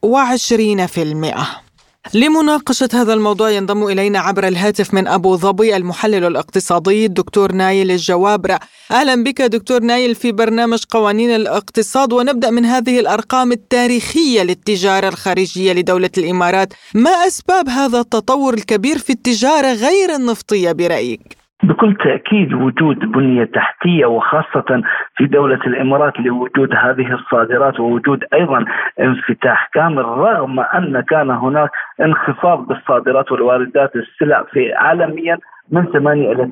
26% 0.06 1.65
لمناقشة 2.14 2.90
هذا 2.94 3.14
الموضوع 3.14 3.50
ينضم 3.52 3.88
إلينا 3.88 4.20
عبر 4.20 4.48
الهاتف 4.48 4.94
من 4.94 5.08
أبو 5.08 5.38
ظبي 5.38 5.76
المحلل 5.76 6.26
الاقتصادي 6.26 7.06
الدكتور 7.06 7.52
نايل 7.52 7.92
الجوابرة. 7.92 8.60
أهلا 8.92 9.24
بك 9.24 9.42
دكتور 9.42 9.80
نايل 9.80 10.16
في 10.16 10.32
برنامج 10.32 10.84
قوانين 10.92 11.36
الاقتصاد. 11.36 12.14
ونبدأ 12.14 12.50
من 12.50 12.66
هذه 12.66 13.00
الأرقام 13.00 13.52
التاريخية 13.52 14.44
للتجارة 14.44 15.08
الخارجية 15.08 15.74
لدولة 15.74 16.10
الإمارات. 16.18 16.74
ما 16.94 17.10
أسباب 17.10 17.70
هذا 17.70 18.00
التطور 18.00 18.54
الكبير 18.54 18.98
في 18.98 19.10
التجارة 19.10 19.74
غير 19.74 20.16
النفطية 20.16 20.72
برأيك؟ 20.72 21.45
بكل 21.64 21.96
تأكيد 21.96 22.54
وجود 22.54 23.00
بنية 23.00 23.44
تحتية 23.44 24.06
وخاصة 24.06 24.84
في 25.16 25.26
دولة 25.26 25.60
الإمارات 25.68 26.20
لوجود 26.20 26.76
هذه 26.76 27.14
الصادرات 27.14 27.80
ووجود 27.80 28.24
أيضا 28.34 28.66
انفتاح 29.00 29.70
كامل 29.74 30.06
رغم 30.06 30.60
أن 30.60 31.02
كان 31.02 31.30
هناك 31.30 31.70
انخفاض 32.02 32.68
بالصادرات 32.68 33.32
والواردات 33.32 33.96
السلع 33.96 34.44
في 34.44 34.74
عالميا 34.74 35.38
من 35.72 35.86
8 35.86 36.32
إلى 36.32 36.50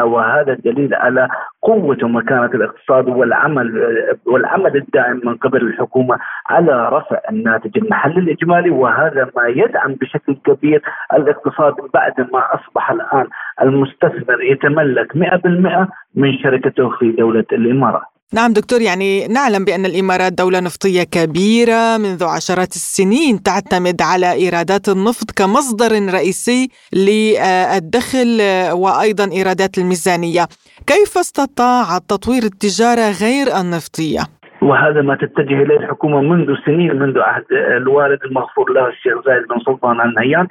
9% 0.00 0.02
وهذا 0.04 0.54
دليل 0.54 0.94
على 0.94 1.28
قوة 1.62 1.98
ومكانه 2.02 2.44
الاقتصاد 2.44 3.08
والعمل 3.08 3.82
والعمل 4.26 4.76
الدائم 4.76 5.20
من 5.24 5.36
قبل 5.36 5.62
الحكومة 5.62 6.18
على 6.46 6.88
رفع 6.88 7.20
الناتج 7.30 7.78
المحلي 7.78 8.20
الإجمالي 8.20 8.70
وهذا 8.70 9.30
ما 9.36 9.46
يدعم 9.48 9.94
بشكل 9.94 10.36
كبير 10.46 10.82
الاقتصاد 11.12 11.74
بعد 11.94 12.20
ما 12.32 12.54
أصبح 12.54 12.90
الآن 12.90 13.26
المستثمر 13.62 14.42
يتملك 14.42 15.12
100% 15.16 15.88
من 16.14 16.38
شركته 16.38 16.90
في 16.90 17.12
دولة 17.12 17.44
الإمارات. 17.52 18.11
نعم 18.34 18.52
دكتور 18.52 18.80
يعني 18.82 19.28
نعلم 19.28 19.64
بأن 19.64 19.86
الإمارات 19.86 20.32
دولة 20.32 20.60
نفطية 20.60 21.02
كبيرة 21.02 21.96
منذ 21.96 22.24
عشرات 22.24 22.76
السنين 22.76 23.42
تعتمد 23.42 24.02
على 24.02 24.32
إيرادات 24.32 24.88
النفط 24.88 25.30
كمصدر 25.30 26.12
رئيسي 26.12 26.68
للدخل 26.92 28.42
وأيضا 28.72 29.30
إيرادات 29.32 29.78
الميزانية 29.78 30.48
كيف 30.86 31.18
استطاعت 31.18 32.02
تطوير 32.08 32.42
التجارة 32.42 33.10
غير 33.10 33.60
النفطية؟ 33.60 34.41
وهذا 34.62 35.02
ما 35.02 35.14
تتجه 35.14 35.62
إليه 35.62 35.76
الحكومة 35.76 36.20
منذ 36.20 36.54
سنين 36.66 36.96
منذ 36.98 37.20
عهد 37.20 37.44
الوالد 37.52 38.24
المغفور 38.24 38.72
له 38.72 38.88
الشيخ 38.88 39.24
زايد 39.26 39.42
بن 39.48 39.58
سلطان 39.58 40.00
ال 40.00 40.14
نهيان 40.14 40.46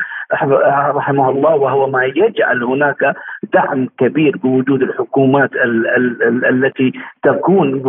رحمه 0.96 1.30
الله 1.30 1.56
وهو 1.56 1.90
ما 1.90 2.06
يجعل 2.06 2.64
هناك 2.64 3.16
دعم 3.54 3.88
كبير 4.00 4.38
بوجود 4.38 4.82
الحكومات 4.82 5.54
ال 5.56 5.88
ال 5.88 6.24
ال 6.24 6.46
التي 6.66 6.92
تكون 7.24 7.80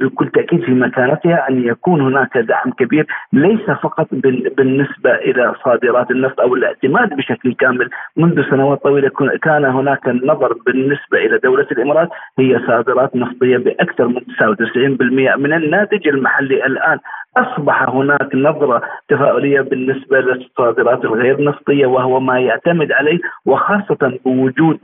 بكل 0.00 0.28
تأكيد 0.28 0.60
في 0.64 0.72
مكانتها 0.72 1.48
أن 1.48 1.64
يكون 1.64 2.00
هناك 2.00 2.38
دعم 2.38 2.70
كبير 2.78 3.06
ليس 3.32 3.70
فقط 3.70 4.08
بالنسبة 4.56 5.14
إلى 5.14 5.54
صادرات 5.64 6.10
النفط 6.10 6.40
أو 6.40 6.54
الاعتماد 6.54 7.16
بشكل 7.16 7.54
كامل. 7.54 7.90
منذ 8.16 8.50
سنوات 8.50 8.82
طويلة 8.82 9.10
كان 9.42 9.64
هناك 9.64 10.08
النظر 10.08 10.56
بالنسبة 10.66 11.18
إلى 11.18 11.38
دولة 11.38 11.66
الإمارات 11.72 12.08
هي 12.38 12.60
صادرات 12.66 13.16
نفطية 13.16 13.56
بأكثر 13.56 14.08
من 14.08 14.20
99% 14.20 15.36
من 15.36 15.52
الناتج 15.58 16.08
المحلي 16.08 16.66
الآن. 16.66 16.98
أصبح 17.38 17.88
هناك 17.88 18.34
نظرة 18.34 18.82
تفاؤلية 19.08 19.60
بالنسبة 19.60 20.20
للصادرات 20.20 21.04
الغير 21.04 21.44
نفطيه 21.44 21.86
وهو 21.86 22.20
ما 22.20 22.40
يعتمد 22.40 22.92
عليه 22.92 23.18
وخاصة 23.46 24.18
بوجود 24.24 24.78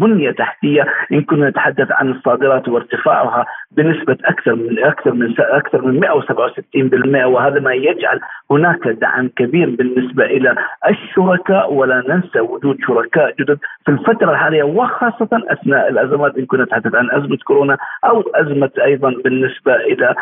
بنية 0.00 0.30
تحتية. 0.30 0.86
إن 1.12 1.22
كنا 1.22 1.48
نتحدث 1.48 1.92
عن 1.92 2.10
الصادرات 2.10 2.68
وارتفاعها 2.68 3.46
بنسبة 3.76 4.16
أكثر 4.24 4.54
من 4.54 4.84
أكثر 4.84 5.12
من 5.12 5.34
أكثر 5.38 5.82
من 5.82 6.00
167% 6.00 7.26
وهذا 7.26 7.60
ما 7.60 7.72
يجعل 7.72 8.20
هناك 8.50 8.88
دعم 8.88 9.28
كبير 9.28 9.70
بالنسبة 9.70 10.24
إلى 10.24 10.54
الشركاء. 10.88 11.72
ولا 11.72 12.02
ننسى 12.08 12.40
وجود 12.40 12.76
شركاء 12.86 13.34
جدد 13.40 13.58
في 13.84 13.92
الفترة 13.92 14.30
الحالية 14.30 14.62
وخاصة 14.62 15.28
أثناء 15.32 15.88
الأزمات. 15.88 16.38
إن 16.38 16.46
كنا 16.46 16.64
نتحدث 16.64 16.94
عن 16.94 17.10
أزمة 17.10 17.38
كورونا 17.44 17.78
أو 18.04 18.20
أزمة 18.34 18.70
أيضا 18.84 19.14
بالنسبة 19.24 19.76
إلى 19.76 20.14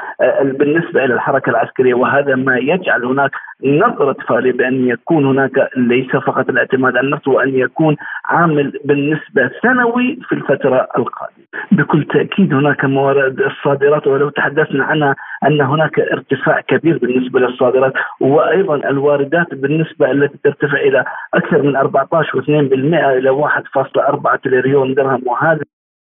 بالنسبة 0.43 1.05
إلى 1.05 1.15
الحركة 1.15 1.38
العسكرية 1.49 1.95
وهذا 1.95 2.35
ما 2.35 2.57
يجعل 2.57 3.05
هناك 3.05 3.31
نظرة 3.65 4.17
فارغه 4.29 4.53
بأن 4.53 4.89
يكون 4.89 5.27
هناك 5.27 5.71
ليس 5.77 6.11
فقط 6.11 6.49
الاعتماد 6.49 6.97
على 6.97 7.07
النفط 7.07 7.29
وأن 7.29 7.55
يكون 7.55 7.97
عامل 8.25 8.73
بالنسبة 8.85 9.51
سنوي 9.63 10.19
في 10.29 10.35
الفترة 10.35 10.89
القادمة. 10.99 11.45
بكل 11.73 12.05
تأكيد 12.05 12.55
هناك 12.55 12.85
موارد 12.85 13.41
الصادرات 13.41 14.07
ولو 14.07 14.29
تحدثنا 14.29 14.85
عنها 14.85 15.15
أن 15.47 15.61
هناك 15.61 16.01
ارتفاع 16.01 16.61
كبير 16.61 16.99
بالنسبة 16.99 17.41
للصادرات 17.41 17.93
وأيضا 18.21 18.75
الواردات 18.75 19.55
بالنسبة 19.55 20.11
التي 20.11 20.39
ترتفع 20.45 20.79
إلى 20.81 21.05
أكثر 21.35 21.63
من 21.63 21.77
14.2% 21.77 22.49
إلى 22.49 23.31
1.4 23.31 24.37
تريليون 24.43 24.95
درهم 24.95 25.23
وهذا 25.27 25.63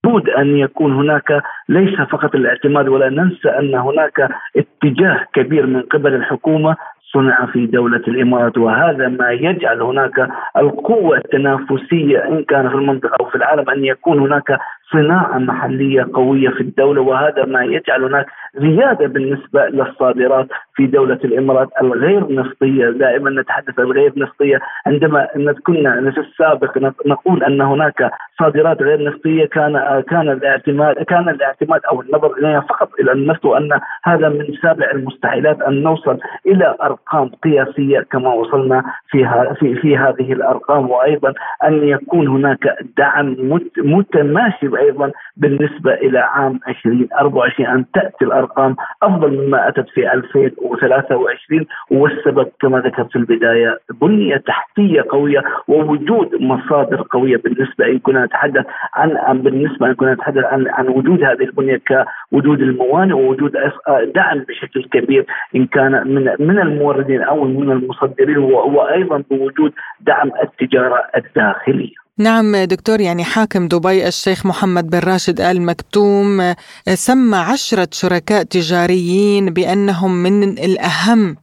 لابد 0.05 0.29
أن 0.29 0.57
يكون 0.57 0.93
هناك 0.93 1.43
ليس 1.69 1.95
فقط 2.01 2.35
الاعتماد 2.35 2.88
ولا 2.88 3.09
ننسى 3.09 3.50
أن 3.50 3.75
هناك 3.75 4.29
اتجاه 4.57 5.27
كبير 5.33 5.65
من 5.65 5.81
قبل 5.81 6.13
الحكومة 6.13 6.75
صنع 7.13 7.45
في 7.45 7.65
دولة 7.65 8.01
الإمارات 8.07 8.57
وهذا 8.57 9.07
ما 9.07 9.31
يجعل 9.31 9.81
هناك 9.81 10.29
القوة 10.57 11.17
التنافسية 11.17 12.19
إن 12.19 12.43
كان 12.43 12.69
في 12.69 12.75
المنطقة 12.75 13.15
أو 13.19 13.25
في 13.25 13.35
العالم 13.35 13.69
أن 13.69 13.85
يكون 13.85 14.19
هناك 14.19 14.59
صناعة 14.92 15.38
محلية 15.38 16.08
قوية 16.13 16.50
في 16.50 16.62
الدولة 16.62 17.01
وهذا 17.01 17.46
ما 17.46 17.63
يجعل 17.63 18.04
هناك 18.04 18.25
زيادة 18.56 19.08
بالنسبة 19.08 19.65
للصادرات 19.65 20.48
في 20.75 20.88
دولة 20.88 21.20
الإمارات 21.25 21.70
الغير 21.82 22.34
نفطية 22.36 22.89
دائما 22.89 23.42
نتحدث 23.42 23.80
الغير 23.80 24.13
نفطية 24.18 24.60
عندما 24.88 25.27
كنا 25.65 26.12
في 26.12 26.20
السابق 26.20 26.77
نقول 27.06 27.44
أن 27.44 27.62
هناك 27.62 28.12
صادرات 28.39 28.82
غير 28.82 29.04
نفطية 29.04 29.46
كان 29.46 30.04
كان 30.10 30.30
الاعتماد 30.30 30.96
كان 30.96 31.30
الاعتماد 31.30 31.82
أو 31.92 32.01
النظر 32.01 32.32
إليها 32.38 32.60
فقط 32.60 32.89
إلى 33.00 33.12
النفط 33.12 33.46
وأن 33.46 33.80
هذا 34.04 34.30
من 34.30 34.46
سابع 34.62 34.92
المستحيلات 34.92 35.62
أن 35.62 35.84
نوصل 35.84 36.18
إلى 36.48 36.75
أرقام 36.84 37.30
قياسية 37.44 38.00
كما 38.12 38.34
وصلنا 38.34 38.84
فيها 39.08 39.54
في 39.60 39.75
في 39.75 39.98
هذه 39.98 40.34
الأرقام. 40.34 40.89
وأيضا 40.89 41.34
أن 41.63 41.88
يكون 41.88 42.27
هناك 42.27 42.77
دعم 42.98 43.36
متماشي 43.77 44.68
وأيضا 44.75 45.12
بالنسبة 45.38 45.94
إلى 45.94 46.20
عام 46.20 46.60
2024 46.67 47.70
أن 47.70 47.86
تأتي 47.94 48.25
الأرقام 48.25 48.75
أفضل 49.03 49.46
مما 49.46 49.67
أتت 49.67 49.89
في 49.89 50.13
2023 50.13 51.65
والسبب 51.91 52.48
كما 52.62 52.79
ذكرت 52.79 53.12
في 53.12 53.15
البداية 53.15 53.79
بنية 54.01 54.38
تحتية 54.38 55.05
قوية 55.10 55.44
ووجود 55.67 56.36
مصادر 56.41 57.05
قوية 57.10 57.38
بالنسبة 57.38 57.86
إن 57.86 58.00
كنا 58.00 58.25
نتحدث 58.25 58.65
عن 58.94 59.41
بالنسبة 59.41 59.88
إن 59.88 59.94
كنا 59.94 60.13
نتحدث 60.13 60.44
عن 60.44 60.67
عن 60.67 60.88
وجود 60.88 61.24
هذه 61.24 61.44
البنية 61.44 61.82
كوجود 62.32 62.62
الموانئ 62.62 63.13
ووجود 63.13 63.51
دعم 64.15 64.39
بشكل 64.39 64.84
كبير 64.84 65.25
إن 65.55 65.65
كان 65.65 65.91
من 65.91 66.36
من 66.39 66.60
الموردين 66.60 67.22
أو 67.22 67.44
من 67.44 67.72
المصدرين 67.72 68.38
وأيضا 68.38 69.24
بوجود 69.32 69.74
دعم 70.01 70.32
التجارة 70.44 71.03
الداخلية. 71.17 72.04
نعم 72.17 72.55
دكتور 72.55 73.01
يعني 73.01 73.24
حاكم 73.24 73.67
دبي 73.67 74.07
الشيخ 74.07 74.45
محمد 74.45 74.89
بن 74.89 75.00
راشد 75.00 75.41
آل 75.41 75.62
مكتوم 75.62 76.53
سمى 76.93 77.38
عشرة 77.38 77.88
شركاء 77.91 78.43
تجاريين 78.43 79.50
بأنهم 79.50 80.24
من 80.24 80.43
الأهم 80.43 81.38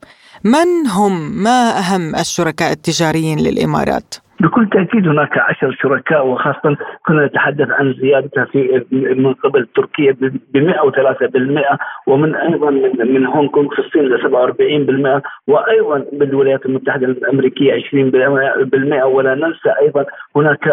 من 0.44 0.86
هم 0.86 1.42
ما 1.42 1.78
أهم 1.78 2.16
الشركاء 2.16 2.72
التجاريين 2.72 3.38
للإمارات؟ 3.38 4.14
بكل 4.42 4.68
تأكيد 4.68 5.08
هناك 5.08 5.38
عشر 5.38 5.76
شركاء 5.82 6.26
وخاصه 6.26 6.76
كنا 7.06 7.26
نتحدث 7.26 7.70
عن 7.70 7.92
زيادتها 7.92 8.44
في 8.44 8.84
من 8.92 9.34
قبل 9.34 9.66
تركيا 9.66 10.16
ب 10.54 10.58
103% 10.58 11.78
ومن 12.06 12.34
أيضا 12.34 12.70
من 12.70 13.14
من 13.14 13.26
هونغ 13.26 13.48
كونغ 13.50 13.74
في 13.74 13.78
الصين 13.78 14.02
ل 14.02 15.20
47% 15.20 15.22
وأيضا 15.46 16.04
بالولايات 16.12 16.66
المتحدة 16.66 17.06
الأمريكية 17.06 17.82
20% 17.82 19.04
ولا 19.04 19.34
ننسى 19.34 19.70
أيضا 19.80 20.04
هناك 20.36 20.68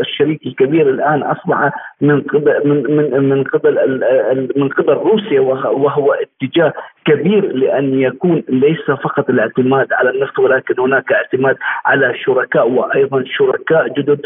الشريك 0.00 0.46
الكبير 0.46 0.90
الآن 0.90 1.22
أصبح 1.22 1.70
من 2.00 2.22
قبل 2.22 2.60
من 2.64 2.96
من 2.96 3.28
من 3.28 3.44
قبل 3.44 3.74
من 4.56 4.68
قبل 4.68 4.92
روسيا 4.92 5.40
وهو 5.40 6.12
اتجاه 6.12 6.72
كبير 7.04 7.52
لأن 7.52 8.00
يكون 8.00 8.42
ليس 8.48 8.90
فقط 8.90 9.30
الاعتماد 9.30 9.92
على 9.92 10.10
النفط 10.10 10.38
ولكن 10.38 10.80
هناك 10.80 11.12
اعتماد 11.12 11.56
على 11.84 12.18
شركاء 12.18 12.68
وأيضا 12.82 13.24
شركاء 13.26 13.88
جدد 13.88 14.20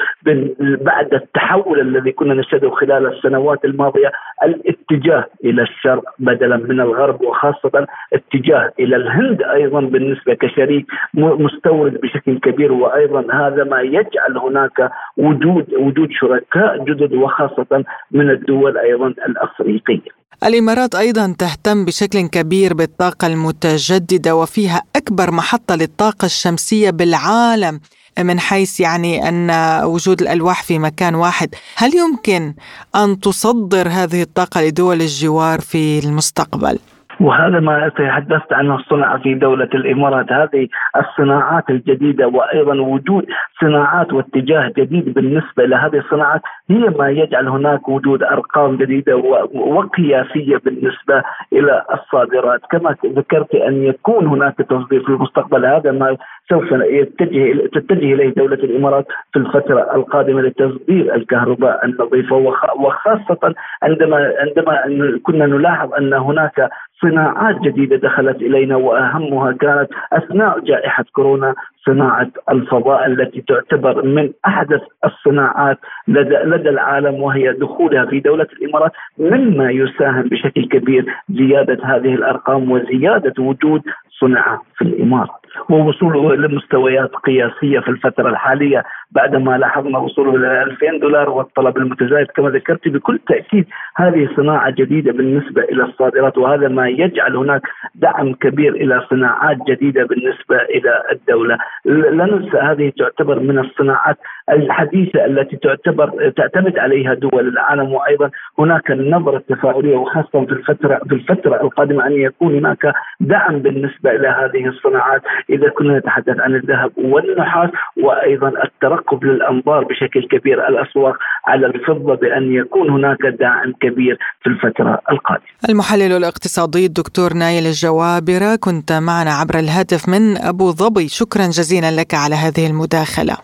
بعد 0.80 1.14
التحول 1.14 1.80
الذي 1.80 2.12
كنا 2.12 2.34
نشهده 2.34 2.70
خلال 2.70 3.06
السنوات 3.06 3.64
الماضية 3.64 4.12
الاتجاه 4.42 5.24
إلى 5.44 5.62
الشرق 5.62 6.04
بدلا 6.18 6.56
من 6.56 6.80
الغرب 6.80 7.22
وخاصة 7.22 7.86
اتجاه 8.12 8.72
إلى 8.78 8.96
الهند 8.96 9.42
أيضا 9.42 9.80
بالنسبة 9.80 10.34
كشريك 10.34 10.86
مستورد 11.14 12.00
بشكل 12.00 12.38
كبير 12.38 12.72
وأيضا 12.72 13.24
هذا 13.32 13.64
ما 13.64 13.80
يجعل 13.80 14.38
هناك 14.38 14.90
وجود 15.16 15.74
وجود 15.74 16.08
شركاء 16.10 16.84
جدد 16.84 17.14
وخاصة 17.14 17.84
من 18.10 18.30
الدول 18.30 18.78
أيضا 18.78 19.06
الأفريقية. 19.06 20.25
الإمارات 20.44 20.94
أيضا 20.94 21.34
تهتم 21.38 21.84
بشكل 21.84 22.20
كبير 22.26 22.74
بالطاقة 22.74 23.26
المتجددة 23.26 24.36
وفيها 24.36 24.82
أكبر 24.96 25.30
محطة 25.30 25.74
للطاقة 25.74 26.26
الشمسية 26.26 26.90
بالعالم 26.90 27.80
من 28.18 28.40
حيث 28.40 28.80
يعني 28.80 29.28
أن 29.28 29.50
وجود 29.84 30.22
الألواح 30.22 30.62
في 30.62 30.78
مكان 30.78 31.14
واحد، 31.14 31.54
هل 31.76 31.94
يمكن 31.94 32.54
أن 32.96 33.20
تصدر 33.20 33.88
هذه 33.88 34.22
الطاقة 34.22 34.60
لدول 34.62 35.02
الجوار 35.02 35.60
في 35.60 35.98
المستقبل؟ 35.98 36.78
وهذا 37.20 37.60
ما 37.60 37.88
تحدثت 37.88 38.52
عنه 38.52 38.74
الصنع 38.74 39.16
في 39.16 39.34
دولة 39.34 39.68
الإمارات. 39.74 40.32
هذه 40.32 40.68
الصناعات 40.96 41.70
الجديدة 41.70 42.28
وأيضا 42.28 42.80
وجود 42.80 43.26
صناعات 43.60 44.12
واتجاه 44.12 44.72
جديد 44.76 45.14
بالنسبة 45.14 45.64
لهذه 45.64 45.98
الصناعات 45.98 46.40
هي 46.70 46.78
ما 46.98 47.10
يجعل 47.10 47.48
هناك 47.48 47.88
وجود 47.88 48.22
أرقام 48.22 48.76
جديدة 48.76 49.16
وقياسية 49.54 50.56
بالنسبة 50.56 51.22
إلى 51.52 51.82
الصادرات. 51.94 52.60
كما 52.70 52.96
ذكرت 53.06 53.54
أن 53.54 53.82
يكون 53.82 54.26
هناك 54.26 54.56
تصدير 54.56 55.00
في 55.00 55.08
المستقبل 55.08 55.66
هذا 55.66 55.92
ما 55.92 56.16
سوف 56.50 56.72
يتجه 56.72 57.66
تتجه 57.66 58.14
إليه 58.14 58.34
دولة 58.34 58.54
الإمارات 58.54 59.06
في 59.32 59.38
الفترة 59.38 59.94
القادمة 59.94 60.40
لتصدير 60.40 61.14
الكهرباء 61.14 61.84
النظيفة. 61.84 62.36
وخاصة 62.76 63.54
عندما 63.82 64.32
عندما 64.38 64.76
كنا 65.22 65.46
نلاحظ 65.46 65.94
أن 65.94 66.12
هناك 66.12 66.70
صناعات 67.02 67.60
جديدة 67.60 67.96
دخلت 67.96 68.36
إلينا 68.36 68.76
وأهمها 68.76 69.52
كانت 69.52 69.88
أثناء 70.12 70.60
جائحة 70.60 71.04
كورونا 71.12 71.54
صناعة 71.86 72.30
الفضاء 72.50 73.06
التي 73.06 73.40
تعتبر 73.40 74.04
من 74.06 74.30
أحدث 74.46 74.80
الصناعات 75.04 75.78
لدى, 76.08 76.36
لدى 76.36 76.68
العالم 76.68 77.14
وهي 77.14 77.52
دخولها 77.52 78.06
في 78.06 78.20
دولة 78.20 78.46
الإمارات 78.52 78.92
مما 79.18 79.70
يساهم 79.70 80.22
بشكل 80.22 80.68
كبير 80.68 81.04
زيادة 81.30 81.78
هذه 81.84 82.14
الأرقام 82.14 82.70
وزيادة 82.70 83.42
وجود 83.42 83.82
صنع 84.20 84.60
في 84.76 84.82
الإمارات. 84.84 85.45
ووصوله 85.70 86.34
لمستويات 86.36 87.10
قياسية 87.14 87.80
في 87.80 87.88
الفترة 87.88 88.28
الحالية 88.28 88.84
بعدما 89.10 89.58
لاحظنا 89.58 89.98
وصوله 89.98 90.36
إلى 90.36 90.62
2000 90.62 90.98
دولار 91.00 91.30
والطلب 91.30 91.76
المتزايد 91.76 92.26
كما 92.26 92.50
ذكرت 92.50 92.88
بكل 92.88 93.18
تأكيد 93.18 93.66
هذه 93.96 94.28
صناعة 94.36 94.70
جديدة 94.70 95.12
بالنسبة 95.12 95.62
إلى 95.62 95.82
الصادرات 95.84 96.38
وهذا 96.38 96.68
ما 96.68 96.88
يجعل 96.88 97.36
هناك 97.36 97.62
دعم 97.94 98.32
كبير 98.32 98.74
إلى 98.74 99.02
صناعات 99.10 99.58
جديدة 99.68 100.04
بالنسبة 100.04 100.56
إلى 100.56 101.02
الدولة، 101.12 101.58
لا 101.84 102.24
ننسى 102.26 102.58
هذه 102.58 102.92
تعتبر 102.98 103.40
من 103.40 103.58
الصناعات 103.58 104.16
الحديثة 104.50 105.24
التي 105.24 105.56
تعتبر 105.56 106.32
تعتمد 106.36 106.78
عليها 106.78 107.14
دول 107.14 107.48
العالم 107.48 107.92
وأيضا 107.92 108.30
هناك 108.58 108.90
النظره 108.90 109.36
التفاؤليه 109.36 109.96
وخاصة 109.96 110.44
في 110.44 110.52
الفترة 110.52 111.00
في 111.08 111.14
الفترة 111.14 111.62
القادمة 111.62 112.06
أن 112.06 112.12
يكون 112.12 112.54
هناك 112.54 112.92
دعم 113.20 113.58
بالنسبة 113.58 114.10
إلى 114.10 114.28
هذه 114.28 114.66
الصناعات. 114.66 115.22
إذا 115.50 115.68
كنا 115.78 115.98
نتحدث 115.98 116.36
عن 116.40 116.54
الذهب 116.54 116.92
والنحاس 116.98 117.70
وأيضا 117.96 118.48
الترقب 118.64 119.24
للأنظار 119.24 119.84
بشكل 119.84 120.28
كبير 120.28 120.68
الأسواق 120.68 121.16
على 121.46 121.66
الفضة 121.66 122.14
بأن 122.14 122.52
يكون 122.52 122.90
هناك 122.90 123.18
داعم 123.40 123.72
كبير 123.80 124.18
في 124.42 124.46
الفترة 124.50 125.00
القادمة. 125.10 125.46
المحلل 125.68 126.12
الاقتصادي 126.12 126.86
الدكتور 126.86 127.32
نايل 127.32 127.66
الجوابرة 127.66 128.56
كنت 128.60 128.92
معنا 128.92 129.30
عبر 129.30 129.58
الهاتف 129.58 130.08
من 130.08 130.36
أبو 130.36 130.70
ظبي، 130.70 131.08
شكرا 131.08 131.42
جزيلا 131.42 131.90
لك 132.00 132.14
على 132.14 132.34
هذه 132.34 132.66
المداخلة. 132.70 133.36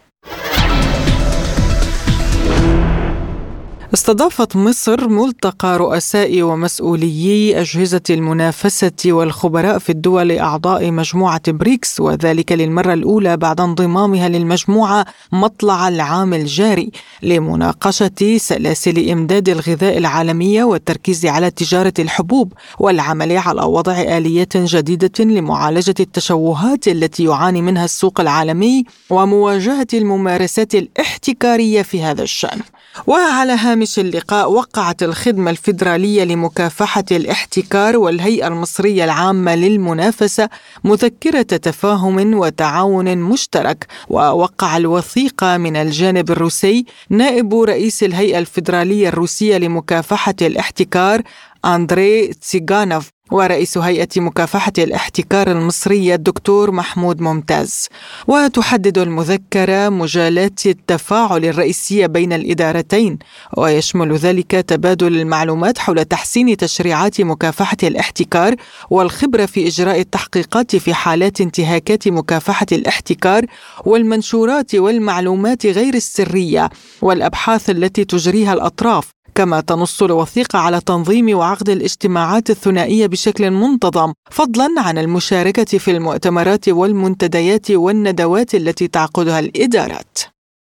استضافت 3.95 4.57
مصر 4.57 5.09
ملتقى 5.09 5.79
رؤساء 5.79 6.43
ومسؤولي 6.43 7.61
أجهزة 7.61 8.01
المنافسة 8.11 8.93
والخبراء 9.07 9.79
في 9.79 9.91
الدول 9.91 10.33
أعضاء 10.33 10.91
مجموعة 10.91 11.53
بريكس 11.53 12.01
وذلك 12.01 12.53
للمرة 12.53 12.93
الأولى 12.93 13.37
بعد 13.37 13.61
انضمامها 13.61 14.29
للمجموعة 14.29 15.07
مطلع 15.33 15.89
العام 15.89 16.35
الجاري 16.35 16.91
لمناقشة 17.23 18.37
سلاسل 18.37 19.11
إمداد 19.11 19.49
الغذاء 19.49 19.99
العالمية 19.99 20.65
والتركيز 20.65 21.27
على 21.27 21.51
تجارة 21.51 21.95
الحبوب 21.99 22.53
والعمل 22.79 23.37
على 23.37 23.63
وضع 23.63 24.01
آليات 24.01 24.57
جديدة 24.57 25.25
لمعالجة 25.25 25.95
التشوهات 26.01 26.89
التي 26.89 27.25
يعاني 27.25 27.63
منها 27.63 27.85
السوق 27.85 28.21
العالمي 28.21 28.85
ومواجهة 29.11 29.87
الممارسات 29.95 30.75
الاحتكارية 30.75 31.83
في 31.83 32.03
هذا 32.03 32.23
الشأن. 32.23 32.61
وعلى 33.07 33.53
هامش 33.53 33.99
اللقاء 33.99 34.53
وقعت 34.53 35.03
الخدمة 35.03 35.51
الفيدرالية 35.51 36.25
لمكافحة 36.25 37.05
الاحتكار 37.11 37.97
والهيئة 37.97 38.47
المصرية 38.47 39.05
العامة 39.05 39.55
للمنافسة 39.55 40.49
مذكرة 40.85 41.43
تفاهم 41.43 42.35
وتعاون 42.35 43.19
مشترك. 43.19 43.87
ووقع 44.09 44.77
الوثيقة 44.77 45.57
من 45.57 45.77
الجانب 45.77 46.31
الروسي 46.31 46.85
نائب 47.11 47.55
رئيس 47.55 48.03
الهيئة 48.03 48.39
الفيدرالية 48.39 49.09
الروسية 49.09 49.59
لمكافحة 49.59 50.35
الاحتكار 50.43 51.23
أندري 51.65 52.27
تسيغانوف. 52.27 53.11
ورئيس 53.33 53.79
هيئة 53.79 54.09
مكافحة 54.17 54.73
الاحتكار 54.79 55.51
المصرية 55.51 56.15
الدكتور 56.15 56.71
محمود 56.71 57.21
ممتاز. 57.21 57.89
وتحدد 58.27 58.99
المذكرة 58.99 59.89
مجالات 59.89 60.67
التفاعل 60.67 61.45
الرئيسية 61.45 62.07
بين 62.07 62.33
الإدارتين 62.33 63.19
ويشمل 63.57 64.17
ذلك 64.17 64.51
تبادل 64.51 65.21
المعلومات 65.21 65.79
حول 65.79 66.05
تحسين 66.05 66.57
تشريعات 66.57 67.21
مكافحة 67.21 67.77
الاحتكار 67.83 68.55
والخبرة 68.91 69.47
في 69.47 69.67
إجراء 69.69 70.01
التحقيقات 70.01 70.77
في 70.77 70.95
حالات 70.95 71.41
انتهاكات 71.41 72.09
مكافحة 72.09 72.67
الاحتكار 72.73 73.47
والمنشورات 73.85 74.75
والمعلومات 74.75 75.67
غير 75.67 75.95
السرية 75.95 76.71
والأبحاث 77.03 77.71
التي 77.71 78.05
تجريها 78.05 78.53
الأطراف. 78.53 79.22
كما 79.35 79.61
تنص 79.61 80.03
الوثيقة 80.03 80.59
على 80.59 80.81
تنظيم 80.81 81.37
وعقد 81.39 81.69
الاجتماعات 81.69 82.51
الثنائية 82.51 83.07
بشكل 83.07 83.51
منتظم 83.51 84.13
فضلا 84.31 84.75
عن 84.79 84.99
المشاركة 84.99 85.79
في 85.79 85.91
المؤتمرات 85.91 86.69
والمنتديات 86.69 87.71
والندوات 87.71 88.55
التي 88.55 88.89
تعقدها 88.89 89.39
الإدارات. 89.39 90.19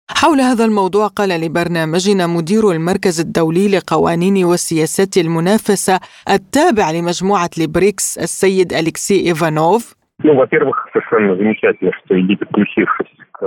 حول 0.10 0.41
هذا 0.41 0.65
الموضوع 0.65 1.08
قال 1.08 1.29
لبرنامجنا 1.29 2.27
مدير 2.27 2.71
المركز 2.71 3.19
الدولي 3.19 3.67
لقوانين 3.67 4.45
وسياسات 4.45 5.17
المنافسة 5.17 5.99
التابع 6.29 6.91
لمجموعة 6.91 7.49
البريكس 7.58 8.17
السيد 8.17 8.73
أليكسي 8.73 9.27
إيفانوف 9.27 9.98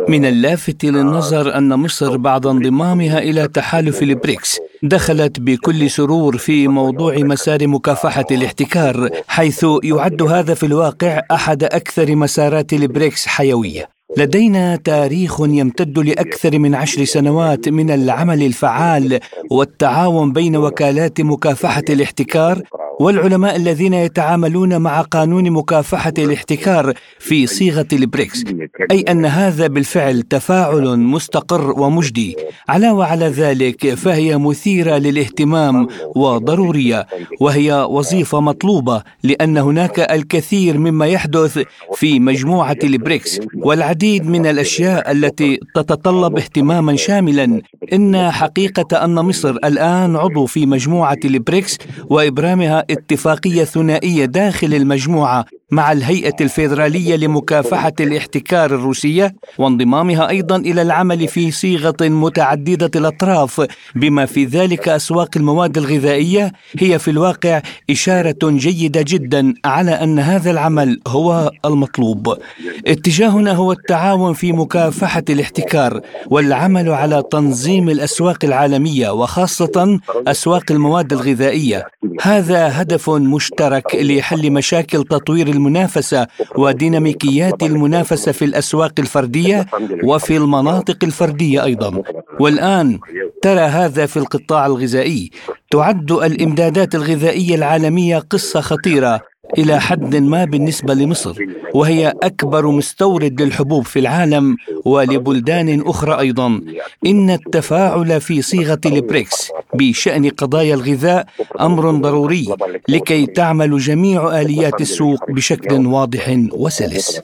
من 0.09 0.25
اللافت 0.25 0.85
للنظر 0.85 1.59
أن 1.59 1.69
مصر 1.79 2.17
بعد 2.17 2.47
انضمامها 2.47 3.19
إلى 3.19 3.49
تحالف 3.49 4.03
البريكس. 4.03 4.61
دخلت 4.83 5.41
بكل 5.41 5.91
سرور 5.91 6.37
في 6.37 6.69
موضوع 6.69 7.17
مسار 7.17 7.67
مكافحة 7.69 8.25
الاحتكار 8.31 9.09
حيث 9.29 9.67
يعد 9.85 10.23
هذا 10.23 10.55
في 10.55 10.67
الواقع 10.67 11.21
أحد 11.31 11.65
أكثر 11.65 12.17
مسارات 12.17 12.73
البريكس 12.73 13.27
حيوية. 13.27 13.89
لدينا 14.19 14.77
تاريخ 14.77 15.41
يمتد 15.41 15.99
لأكثر 15.99 16.59
من 16.59 16.75
عشر 16.75 17.05
سنوات 17.05 17.69
من 17.69 17.91
العمل 17.91 18.43
الفعال 18.43 19.21
والتعاون 19.51 20.33
بين 20.33 20.57
وكالات 20.57 21.21
مكافحة 21.21 21.85
الاحتكار. 21.91 22.63
والعلماء 23.01 23.57
الذين 23.57 23.95
يتعاملون 23.95 24.81
مع 24.81 25.01
قانون 25.01 25.51
مكافحة 25.51 26.13
الاحتكار 26.19 26.93
في 27.19 27.47
صيغة 27.47 27.87
البريكس 27.93 28.45
أي 28.91 29.01
أن 29.01 29.25
هذا 29.25 29.67
بالفعل 29.67 30.23
تفاعل 30.23 30.99
مستقر 30.99 31.81
ومجدي. 31.81 32.37
علاوه 32.69 33.07
على 33.07 33.27
ذلك 33.27 33.95
فهي 33.95 34.39
مثيرة 34.39 34.99
للاهتمام 34.99 35.89
وضرورية 36.17 37.07
وهي 37.41 37.87
وظيفة 37.91 38.41
مطلوبة 38.41 39.03
لأن 39.23 39.59
هناك 39.59 40.01
الكثير 40.01 40.79
مما 40.79 41.07
يحدث 41.07 41.59
في 41.95 42.21
مجموعة 42.21 42.77
البريكس 42.85 43.41
والعديد 43.57 44.27
من 44.27 44.47
الأشياء 44.47 45.11
التي 45.11 45.61
تتطلب 45.75 46.37
اهتماما 46.37 46.97
شاملا. 46.97 47.63
إن 47.93 48.31
حقيقة 48.31 49.05
أن 49.05 49.15
مصر 49.15 49.51
الآن 49.51 50.17
عضو 50.17 50.47
في 50.47 50.67
مجموعة 50.67 51.19
البريكس 51.25 51.79
وإبرامها 52.11 52.82
اتفاقية 52.91 53.65
ثنائية 53.65 54.25
داخل 54.25 54.75
المجموعة. 54.75 55.45
مع 55.73 55.93
الهيئة 55.93 56.37
الفيدرالية 56.41 57.17
لمكافحة 57.17 57.93
الاحتكار 58.01 58.75
الروسية 58.75 59.35
وانضمامها 59.59 60.29
أيضا 60.29 60.57
إلى 60.57 60.83
العمل 60.83 61.29
في 61.29 61.51
صيغة 61.51 61.97
متعددة 62.01 62.91
الأطراف 62.97 63.67
بما 63.95 64.27
في 64.27 64.45
ذلك 64.45 64.89
أسواق 64.89 65.29
المواد 65.37 65.79
الغذائية 65.79 66.53
هي 66.79 66.99
في 66.99 67.11
الواقع 67.11 67.63
إشارة 67.91 68.39
جيدة 68.43 69.05
جدا 69.09 69.55
على 69.65 69.91
أن 69.91 70.19
هذا 70.19 70.51
العمل 70.51 71.01
هو 71.09 71.51
المطلوب. 71.65 72.39
اتجاهنا 72.87 73.53
هو 73.53 73.73
التعاون 73.73 74.33
في 74.35 74.53
مكافحة 74.53 75.25
الاحتكار 75.31 76.01
والعمل 76.27 76.89
على 76.89 77.23
تنظيم 77.31 77.89
الأسواق 77.89 78.45
العالمية 78.45 79.11
وخاصة 79.11 79.99
أسواق 80.27 80.65
المواد 80.71 81.13
الغذائية. 81.13 81.87
هذا 82.23 82.83
هدف 82.83 83.11
مشترك 83.11 83.95
لحل 83.95 84.51
مشاكل 84.51 85.05
تطوير 85.05 85.49
المنافسة 85.67 86.27
وديناميكيات 86.57 87.63
المنافسة 87.63 88.33
في 88.33 88.45
الأسواق 88.45 88.93
الفردية 88.99 89.67
وفي 90.05 90.37
المناطق 90.37 90.99
الفردية 91.05 91.65
أيضا. 91.65 92.03
والآن 92.41 92.99
ترى 93.43 93.61
هذا 93.61 94.07
في 94.07 94.17
القطاع 94.17 94.67
الغذائي. 94.67 95.31
تعد 95.71 96.13
الإمدادات 96.13 96.95
الغذائية 96.95 97.55
العالمية 97.55 98.19
قصة 98.19 98.61
خطيرة. 98.61 99.32
إلى 99.59 99.81
حد 99.81 100.17
ما 100.17 100.45
بالنسبة 100.45 100.95
لمصر 100.95 101.35
وهي 101.75 102.13
أكبر 102.23 102.67
مستورد 102.67 103.43
للحبوب 103.43 103.87
في 103.87 103.99
العالم 103.99 104.57
ولبلدان 104.85 105.83
أخرى 105.87 106.19
أيضا. 106.19 106.61
إن 107.07 107.31
التفاعل 107.31 108.21
في 108.21 108.43
صيغة 108.43 108.81
البريكس 108.87 109.49
بشأن 109.75 110.29
قضايا 110.29 110.75
الغذاء 110.75 111.27
أمر 111.61 111.91
ضروري 111.91 112.49
لكي 112.89 113.27
تعمل 113.27 113.79
جميع 113.79 114.41
آليات 114.41 114.81
السوق 114.81 115.31
بشكل 115.31 115.87
واضح 115.87 116.39
وسلس. 116.53 117.21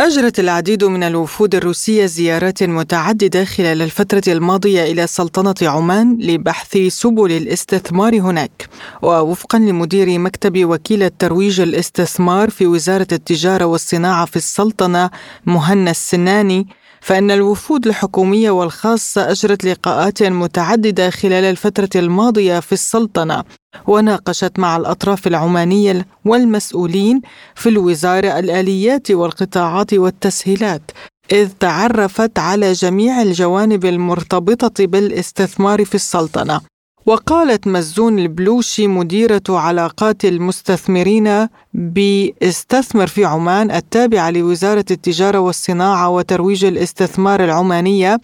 أجرت 0.00 0.40
العديد 0.40 0.84
من 0.84 1.02
الوفود 1.02 1.54
الروسية 1.54 2.06
زيارات 2.06 2.62
متعددة 2.62 3.44
خلال 3.44 3.82
الفترة 3.82 4.22
الماضية 4.28 4.82
إلى 4.92 5.06
سلطنة 5.06 5.54
عمان 5.62 6.18
لبحث 6.20 6.76
سبل 6.88 7.32
الاستثمار 7.32 8.20
هناك. 8.20 8.68
ووفقا 9.02 9.58
لمدير 9.58 10.18
مكتب 10.18 10.64
وكيل 10.64 11.10
ترويج 11.10 11.60
الاستثمار 11.60 12.50
في 12.50 12.66
وزارة 12.66 13.06
التجارة 13.12 13.64
والصناعة 13.64 14.26
في 14.26 14.36
السلطنة 14.36 15.10
مهنا 15.46 15.90
السناني 15.90 16.66
فإن 17.06 17.30
الوفود 17.30 17.86
الحكومية 17.86 18.50
والخاصة 18.50 19.30
أجرت 19.30 19.64
لقاءات 19.64 20.22
متعددة 20.22 21.10
خلال 21.10 21.44
الفترة 21.44 21.88
الماضية 21.96 22.60
في 22.60 22.72
السلطنة 22.72 23.44
وناقشت 23.86 24.58
مع 24.58 24.76
الأطراف 24.76 25.26
العمانية 25.26 26.06
والمسؤولين 26.24 27.20
في 27.54 27.68
الوزارة 27.68 28.38
الآليات 28.38 29.10
والقطاعات 29.10 29.94
والتسهيلات 29.94 30.90
إذ 31.32 31.50
تعرفت 31.60 32.38
على 32.38 32.72
جميع 32.72 33.22
الجوانب 33.22 33.84
المرتبطة 33.84 34.86
بالاستثمار 34.86 35.84
في 35.84 35.94
السلطنة. 35.94 36.60
وقالت 37.06 37.66
مزون 37.66 38.18
البلوشي 38.18 38.86
مديرة 38.86 39.42
علاقات 39.48 40.24
المستثمرين 40.24 41.48
باستثمر 41.74 43.06
في 43.06 43.24
عمان 43.24 43.70
التابعة 43.70 44.30
لوزارة 44.30 44.84
التجارة 44.90 45.38
والصناعة 45.38 46.08
وترويج 46.10 46.64
الاستثمار 46.64 47.44
العمانية 47.44 48.20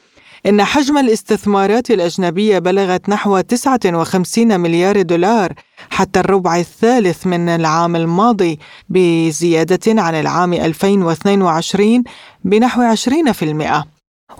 إن 0.46 0.64
حجم 0.64 0.98
الاستثمارات 0.98 1.90
الأجنبية 1.90 2.58
بلغت 2.58 3.08
نحو 3.08 3.40
59 3.40 4.60
مليار 4.60 5.02
دولار 5.02 5.52
حتى 5.90 6.20
الربع 6.20 6.56
الثالث 6.56 7.26
من 7.26 7.48
العام 7.48 7.96
الماضي 7.96 8.58
بزيادة 8.88 10.02
عن 10.02 10.14
العام 10.14 10.52
2022 10.52 12.04
بنحو 12.44 12.94
20%. 12.94 13.84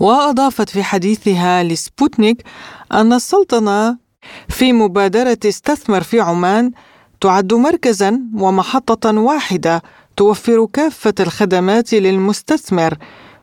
وأضافت 0.00 0.70
في 0.70 0.82
حديثها 0.82 1.62
لسبوتنيك 1.62 2.42
أن 2.92 3.12
السلطنة 3.12 4.02
في 4.48 4.72
مبادرة 4.72 5.38
استثمر 5.44 6.02
في 6.02 6.20
عمان 6.20 6.70
تعد 7.20 7.54
مركزا 7.54 8.20
ومحطة 8.34 9.18
واحدة 9.18 9.82
توفر 10.16 10.66
كافة 10.72 11.14
الخدمات 11.20 11.92
للمستثمر 11.92 12.94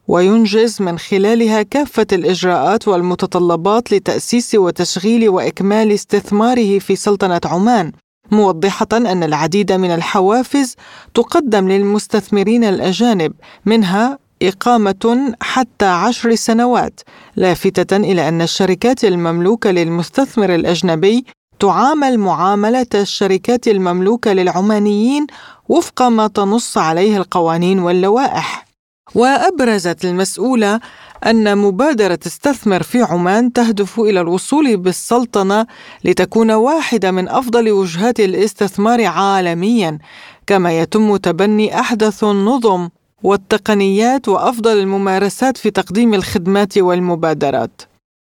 وينجز 0.07 0.81
من 0.81 0.99
خلالها 0.99 1.61
كافة 1.61 2.07
الإجراءات 2.11 2.87
والمتطلبات 2.87 3.93
لتأسيس 3.93 4.55
وتشغيل 4.55 5.29
وإكمال 5.29 5.91
استثماره 5.91 6.79
في 6.79 6.95
سلطنة 6.95 7.41
عمان 7.45 7.91
موضحة 8.31 8.87
أن 8.93 9.23
العديد 9.23 9.71
من 9.71 9.91
الحوافز 9.91 10.75
تقدم 11.13 11.69
للمستثمرين 11.69 12.63
الأجانب 12.63 13.33
منها 13.65 14.19
إقامة 14.41 15.33
حتى 15.41 15.85
عشر 15.85 16.35
سنوات 16.35 16.99
لافتة 17.35 17.97
إلى 17.97 18.29
أن 18.29 18.41
الشركات 18.41 19.03
المملوكة 19.03 19.71
للمستثمر 19.71 20.55
الأجنبي 20.55 21.25
تعامل 21.59 22.17
معاملة 22.17 22.87
الشركات 22.95 23.67
المملوكة 23.67 24.33
للعمانيين 24.33 25.27
وفق 25.69 26.01
ما 26.01 26.27
تنص 26.27 26.77
عليه 26.77 27.17
القوانين 27.17 27.79
واللوائح. 27.79 28.65
وأبرزت 29.15 30.05
المسؤولة 30.05 30.79
أن 31.25 31.57
مبادرة 31.57 32.19
استثمر 32.27 32.83
في 32.83 33.01
عمان 33.01 33.53
تهدف 33.53 33.99
إلى 33.99 34.21
الوصول 34.21 34.77
بالسلطنة 34.77 35.65
لتكون 36.03 36.51
واحدة 36.51 37.11
من 37.11 37.29
أفضل 37.29 37.71
وجهات 37.71 38.19
الاستثمار 38.19 39.05
عالميا 39.05 39.97
كما 40.47 40.79
يتم 40.79 41.17
تبني 41.17 41.79
أحدث 41.79 42.23
النظم 42.23 42.89
والتقنيات 43.23 44.27
وأفضل 44.27 44.77
الممارسات 44.79 45.57
في 45.57 45.71
تقديم 45.71 46.13
الخدمات 46.13 46.77
والمبادرات. 46.77 47.81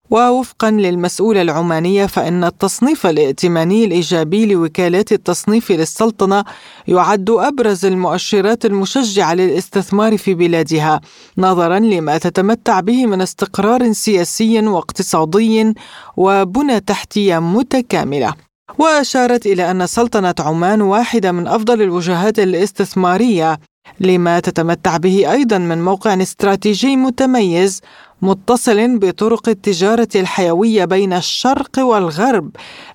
ووفقا 0.10 0.72
للمسؤولة 0.72 1.42
العمانية 1.42 2.06
فإن 2.06 2.44
التصنيف 2.44 3.06
الائتماني 3.08 3.86
الإيجابي 3.86 4.46
لوكالات 4.46 5.12
التصنيف 5.12 5.72
للسلطنة 5.72 6.44
يعد 6.88 7.30
أبرز 7.30 7.86
المؤشرات 7.86 8.66
المشجعة 8.66 9.34
للاستثمار 9.34 10.18
في 10.18 10.34
بلادها 10.34 11.02
نظرا 11.38 11.80
لما 11.80 12.18
تتمتع 12.18 12.80
به 12.80 13.06
من 13.06 13.22
استقرار 13.22 13.94
سياسي 13.94 14.68
واقتصادي 14.68 15.74
وبنى 16.18 16.80
تحتية 16.80 17.40
متكاملة. 17.40 18.34
وأشارت 18.80 19.46
إلى 19.46 19.72
أن 19.72 19.88
سلطنة 19.88 20.36
عمان 20.40 20.82
واحدة 20.82 21.32
من 21.32 21.48
أفضل 21.48 21.82
الوجهات 21.82 22.40
الاستثمارية 22.40 23.60
لما 24.00 24.40
تتمتع 24.40 24.98
به 24.98 25.32
أيضا 25.32 25.58
من 25.58 25.84
موقع 25.84 26.22
استراتيجي 26.22 26.96
متميز 26.96 27.82
متصل 28.22 28.98
بطرق 29.00 29.50
التجارة 29.50 30.08
الحيوية 30.16 30.86
بين 30.86 31.14
الشرق 31.14 31.80
والغرب 31.80 32.50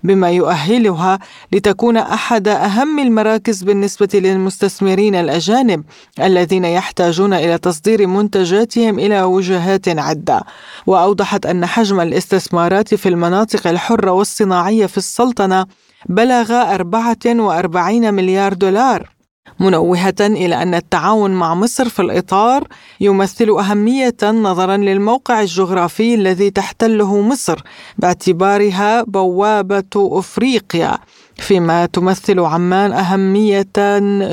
بما 0.04 0.30
يؤهلها 0.30 1.18
لتكون 1.52 1.96
أحد 1.96 2.48
أهم 2.48 2.98
المراكز 2.98 3.62
بالنسبة 3.62 4.08
للمستثمرين 4.14 5.14
الأجانب 5.14 5.84
الذين 6.20 6.64
يحتاجون 6.64 7.34
إلى 7.34 7.58
تصدير 7.58 8.06
منتجاتهم 8.06 8.98
إلى 8.98 9.22
وجهات 9.22 9.88
عدة. 9.88 10.42
وأوضحت 10.86 11.46
أن 11.46 11.66
حجم 11.66 12.00
الاستثمارات 12.00 12.94
في 12.94 13.08
المناطق 13.08 13.66
الحرة 13.66 14.10
والصناعية 14.10 14.86
في 14.86 14.98
السلطنة 14.98 15.66
بلغ 16.08 16.52
44 16.52 18.14
مليار 18.14 18.52
دولار. 18.52 19.19
منوهة 19.60 20.14
إلى 20.20 20.62
أن 20.62 20.74
التعاون 20.74 21.30
مع 21.30 21.54
مصر 21.54 21.88
في 21.88 22.02
الإطار 22.02 22.68
يمثل 23.00 23.50
أهمية 23.50 24.16
نظرا 24.22 24.76
للموقع 24.76 25.40
الجغرافي 25.40 26.14
الذي 26.14 26.50
تحتله 26.50 27.20
مصر 27.20 27.62
باعتبارها 27.98 29.02
بوابة 29.02 29.82
أفريقيا 29.96 30.98
فيما 31.36 31.86
تمثل 31.86 32.40
عمان 32.40 32.92
أهمية 32.92 33.66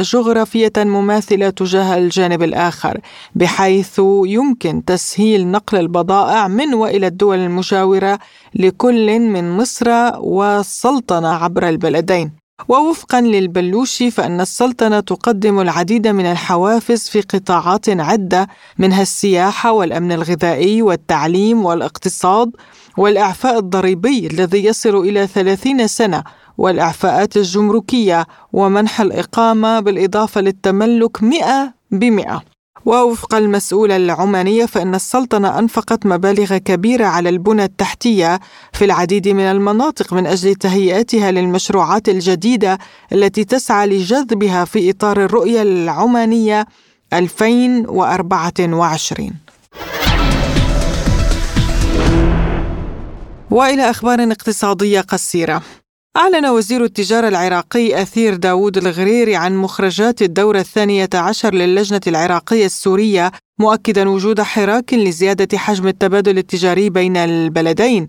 جغرافية 0.01 0.73
مماثلة 0.77 1.49
تجاه 1.49 1.97
الجانب 1.97 2.43
الآخر 2.43 2.99
بحيث 3.35 4.01
يمكن 4.25 4.85
تسهيل 4.85 5.47
نقل 5.47 5.77
البضائع 5.77 6.47
من 6.47 6.73
وإلى 6.73 7.07
الدول 7.07 7.37
المجاورة 7.37 8.19
لكل 8.55 9.19
من 9.19 9.57
مصر 9.57 9.89
والسلطنة 10.19 11.27
عبر 11.27 11.69
البلدين. 11.69 12.36
ووفقا 12.67 13.21
للبلوشي 13.21 14.11
فإن 14.11 14.41
السلطنة 14.41 14.99
تقدم 14.99 15.59
العديد 15.59 16.07
من 16.07 16.25
الحوافز 16.25 17.09
في 17.09 17.21
قطاعات 17.21 17.89
عدة 17.89 18.47
منها 18.77 19.01
السياحة 19.01 19.71
والأمن 19.71 20.11
الغذائي 20.11 20.81
والتعليم 20.81 21.65
والاقتصاد 21.65 22.51
والإعفاء 22.97 23.59
الضريبي 23.59 24.27
الذي 24.27 24.65
يصل 24.65 24.95
إلى 24.95 25.27
30 25.27 25.87
سنة 25.87 26.23
والإعفاءات 26.57 27.37
الجمركية 27.37 28.25
ومنح 28.53 29.01
الإقامة 29.01 29.79
بالإضافة 29.79 30.41
للتملك 30.41 31.23
مئة 31.23 31.73
بمئة. 31.91 32.56
ووفق 32.87 33.35
المسؤولة 33.35 33.95
العمانية 33.95 34.65
فإن 34.65 34.95
السلطنة 34.95 35.59
أنفقت 35.59 36.05
مبالغ 36.05 36.57
كبيرة 36.57 37.05
على 37.05 37.29
البنى 37.29 37.63
التحتية 37.63 38.39
في 38.73 38.85
العديد 38.85 39.27
من 39.27 39.43
المناطق 39.43 40.13
من 40.13 40.27
أجل 40.27 40.55
تهيئتها 40.55 41.31
للمشروعات 41.31 42.09
الجديدة 42.09 42.77
التي 43.13 43.43
تسعى 43.43 43.87
لجذبها 43.87 44.65
في 44.65 44.89
إطار 44.89 45.23
الرؤية 45.23 45.61
العمانية 45.61 46.65
2024 47.13 49.31
وإلى 53.51 53.89
أخبار 53.89 54.23
اقتصادية 54.23 55.01
قصيرة. 55.01 55.61
أعلن 56.17 56.45
وزير 56.45 56.83
التجارة 56.83 57.27
العراقي 57.27 58.01
أثير 58.01 58.35
داوود 58.35 58.77
الغريري 58.77 59.35
عن 59.35 59.55
مخرجات 59.55 60.21
الدورة 60.21 60.59
الثانية 60.59 61.09
عشر 61.13 61.53
للجنة 61.53 62.01
العراقية 62.07 62.65
السورية 62.65 63.31
مؤكدا 63.59 64.09
وجود 64.09 64.41
حراك 64.41 64.93
لزيادة 64.93 65.57
حجم 65.57 65.87
التبادل 65.87 66.37
التجاري 66.37 66.89
بين 66.89 67.17
البلدين 67.17 68.07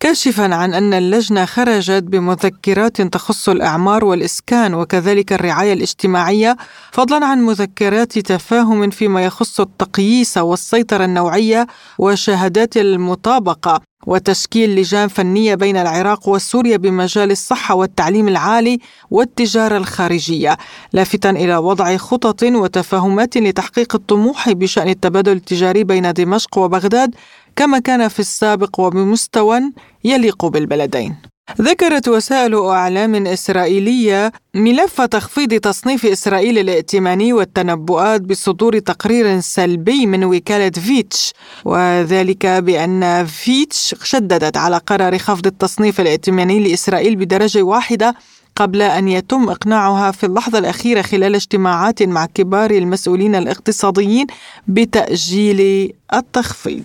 كاشفا 0.00 0.54
عن 0.54 0.74
أن 0.74 0.94
اللجنة 0.94 1.44
خرجت 1.44 2.02
بمذكرات 2.02 3.02
تخص 3.02 3.48
الإعمار 3.48 4.04
والإسكان 4.04 4.74
وكذلك 4.74 5.32
الرعاية 5.32 5.72
الاجتماعية 5.72 6.56
فضلا 6.92 7.26
عن 7.26 7.40
مذكرات 7.42 8.18
تفاهم 8.18 8.90
فيما 8.90 9.24
يخص 9.24 9.60
التقييس 9.60 10.38
والسيطرة 10.38 11.04
النوعية 11.04 11.66
وشهادات 11.98 12.76
المطابقة. 12.76 13.89
وتشكيل 14.06 14.76
لجان 14.76 15.08
فنية 15.08 15.54
بين 15.54 15.76
العراق 15.76 16.28
وسوريا 16.28 16.76
بمجال 16.76 17.30
الصحة 17.30 17.74
والتعليم 17.74 18.28
العالي 18.28 18.78
والتجارة 19.10 19.76
الخارجية 19.76 20.56
لافتا 20.92 21.30
إلى 21.30 21.56
وضع 21.56 21.96
خطط 21.96 22.42
وتفاهمات 22.42 23.36
لتحقيق 23.36 23.94
الطموح 23.94 24.50
بشأن 24.50 24.88
التبادل 24.88 25.32
التجاري 25.32 25.84
بين 25.84 26.12
دمشق 26.12 26.58
وبغداد 26.58 27.14
كما 27.56 27.78
كان 27.78 28.08
في 28.08 28.20
السابق 28.20 28.80
وبمستوى 28.80 29.60
يليق 30.04 30.46
بالبلدين. 30.46 31.16
ذكرت 31.60 32.08
وسائل 32.08 32.54
أعلام 32.54 33.26
إسرائيلية 33.26 34.32
ملف 34.54 35.00
تخفيض 35.00 35.54
تصنيف 35.54 36.06
إسرائيل 36.06 36.58
الائتماني 36.58 37.32
والتنبؤات 37.32 38.20
بصدور 38.20 38.78
تقرير 38.78 39.40
سلبي 39.40 40.06
من 40.06 40.24
وكالة 40.24 40.70
فيتش 40.70 41.32
وذلك 41.64 42.46
بأن 42.46 43.26
فيتش 43.26 43.94
شددت 44.02 44.56
على 44.56 44.76
قرار 44.76 45.18
خفض 45.18 45.46
التصنيف 45.46 46.00
الائتماني 46.00 46.60
لإسرائيل 46.60 47.16
بدرجة 47.16 47.62
واحدة 47.62 48.14
قبل 48.56 48.82
أن 48.82 49.08
يتم 49.08 49.48
إقناعها 49.48 50.10
في 50.10 50.26
اللحظة 50.26 50.58
الأخيرة 50.58 51.02
خلال 51.02 51.34
اجتماعات 51.34 52.02
مع 52.02 52.26
كبار 52.26 52.70
المسؤولين 52.70 53.34
الاقتصاديين 53.34 54.26
بتأجيل 54.66 55.92
التخفيض. 56.14 56.84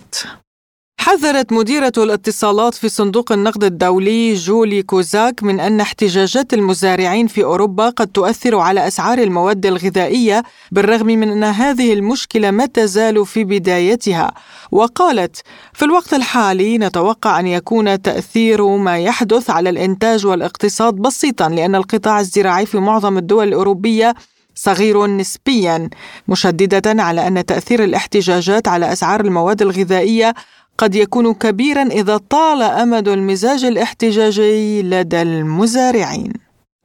حذرت 1.06 1.52
مديرة 1.52 1.92
الاتصالات 1.98 2.74
في 2.74 2.88
صندوق 2.88 3.32
النقد 3.32 3.64
الدولي 3.64 4.34
جولي 4.34 4.82
كوزاك 4.82 5.42
من 5.42 5.60
أن 5.60 5.80
احتجاجات 5.80 6.54
المزارعين 6.54 7.26
في 7.26 7.44
أوروبا 7.44 7.88
قد 7.88 8.06
تؤثر 8.06 8.56
على 8.58 8.86
أسعار 8.86 9.18
المواد 9.18 9.66
الغذائية 9.66 10.42
بالرغم 10.72 11.06
من 11.06 11.28
أن 11.30 11.44
هذه 11.44 11.92
المشكلة 11.92 12.50
ما 12.50 12.66
تزال 12.66 13.26
في 13.26 13.44
بدايتها. 13.44 14.34
وقالت 14.70 15.42
في 15.72 15.84
الوقت 15.84 16.14
الحالي 16.14 16.78
نتوقع 16.78 17.40
أن 17.40 17.46
يكون 17.46 18.02
تأثير 18.02 18.76
ما 18.76 18.98
يحدث 18.98 19.50
على 19.50 19.70
الإنتاج 19.70 20.26
والاقتصاد 20.26 20.94
بسيطا 20.94 21.48
لأن 21.48 21.74
القطاع 21.74 22.20
الزراعي 22.20 22.66
في 22.66 22.78
معظم 22.78 23.18
الدول 23.18 23.48
الأوروبية 23.48 24.14
صغير 24.54 25.06
نسبيا 25.06 25.90
مشددة 26.28 27.02
على 27.02 27.26
أن 27.26 27.46
تأثير 27.46 27.84
الاحتجاجات 27.84 28.68
على 28.68 28.92
أسعار 28.92 29.20
المواد 29.20 29.62
الغذائية 29.62 30.34
قد 30.78 30.94
يكون 30.94 31.34
كبيرا 31.34 31.82
إذا 31.82 32.16
طال 32.16 32.62
أمد 32.62 33.08
المزاج 33.08 33.64
الاحتجاجي 33.64 34.82
لدى 34.82 35.22
المزارعين. 35.22 36.32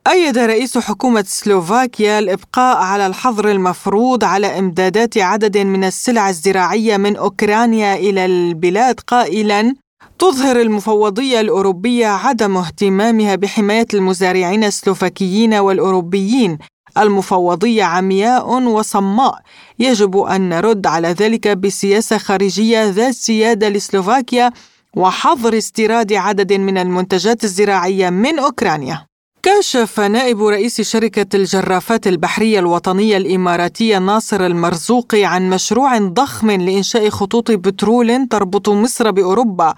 أيد 0.07 0.37
رئيس 0.37 0.77
حكومة 0.77 1.23
سلوفاكيا 1.27 2.19
الإبقاء 2.19 2.77
على 2.77 3.07
الحظر 3.07 3.51
المفروض 3.51 4.23
على 4.23 4.59
إمدادات 4.59 5.17
عدد 5.17 5.57
من 5.57 5.83
السلع 5.83 6.29
الزراعية 6.29 6.97
من 6.97 7.15
أوكرانيا 7.15 7.95
إلى 7.95 8.25
البلاد 8.25 8.99
قائلا 8.99 9.75
تظهر 10.19 10.61
المفوضية 10.61 11.39
الأوروبية 11.41 12.07
عدم 12.07 12.57
اهتمامها 12.57 13.35
بحماية 13.35 13.87
المزارعين 13.93 14.63
السلوفاكيين 14.63 15.53
والأوروبيين. 15.53 16.57
المفوضية 16.97 17.83
عمياء 17.83 18.63
وصماء. 18.63 19.39
يجب 19.79 20.17
أن 20.17 20.49
نرد 20.49 20.87
على 20.87 21.07
ذلك 21.07 21.47
بسياسة 21.47 22.17
خارجية 22.17 22.89
ذات 22.89 23.13
سيادة 23.13 23.69
لسلوفاكيا 23.69 24.51
وحظر 24.95 25.57
استيراد 25.57 26.13
عدد 26.13 26.53
من 26.53 26.77
المنتجات 26.77 27.43
الزراعية 27.43 28.09
من 28.09 28.39
أوكرانيا. 28.39 29.05
كشف 29.43 29.99
نائب 29.99 30.43
رئيس 30.43 30.81
شركة 30.81 31.35
الجرافات 31.35 32.07
البحرية 32.07 32.59
الوطنية 32.59 33.17
الإماراتية 33.17 33.97
ناصر 33.97 34.45
المرزوقي 34.45 35.25
عن 35.25 35.49
مشروع 35.49 35.97
ضخم 35.97 36.51
لإنشاء 36.51 37.09
خطوط 37.09 37.51
بترول 37.51 38.27
تربط 38.27 38.69
مصر 38.69 39.11
بأوروبا 39.11 39.73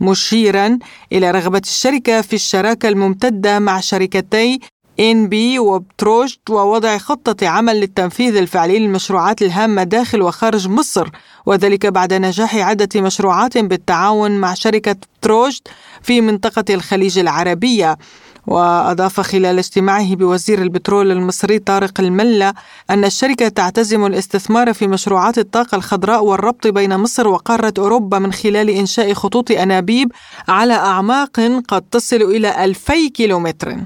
مشيرا 0.00 0.78
إلى 1.12 1.30
رغبة 1.30 1.62
الشركة 1.64 2.20
في 2.20 2.32
الشراكة 2.32 2.88
الممتدة 2.88 3.58
مع 3.58 3.80
شركتي 3.80 4.60
إن 5.00 5.28
بي 5.28 5.58
وبتروجت 5.58 6.50
ووضع 6.50 6.98
خطة 6.98 7.48
عمل 7.48 7.80
للتنفيذ 7.80 8.36
الفعلي 8.36 8.78
للمشروعات 8.78 9.42
الهامة 9.42 9.82
داخل 9.82 10.22
وخارج 10.22 10.68
مصر 10.68 11.08
وذلك 11.46 11.86
بعد 11.86 12.14
نجاح 12.14 12.56
عدة 12.56 13.00
مشروعات 13.00 13.58
بالتعاون 13.58 14.30
مع 14.30 14.54
شركة 14.54 14.96
بتروجت 15.20 15.68
في 16.02 16.20
منطقة 16.20 16.74
الخليج 16.74 17.18
العربية. 17.18 17.98
وأضاف 18.46 19.20
خلال 19.20 19.58
اجتماعه 19.58 20.14
بوزير 20.14 20.62
البترول 20.62 21.10
المصري 21.10 21.58
طارق 21.58 22.00
الملا 22.00 22.54
أن 22.90 23.04
الشركة 23.04 23.48
تعتزم 23.48 24.06
الاستثمار 24.06 24.72
في 24.72 24.86
مشروعات 24.86 25.38
الطاقة 25.38 25.76
الخضراء 25.76 26.24
والربط 26.24 26.66
بين 26.66 26.96
مصر 26.96 27.28
وقارة 27.28 27.74
أوروبا 27.78 28.18
من 28.18 28.32
خلال 28.32 28.70
إنشاء 28.70 29.14
خطوط 29.14 29.50
أنابيب 29.50 30.12
على 30.48 30.74
أعماق 30.74 31.40
قد 31.68 31.82
تصل 31.82 32.16
إلى 32.16 32.64
ألفي 32.64 33.08
كيلومتر. 33.08 33.76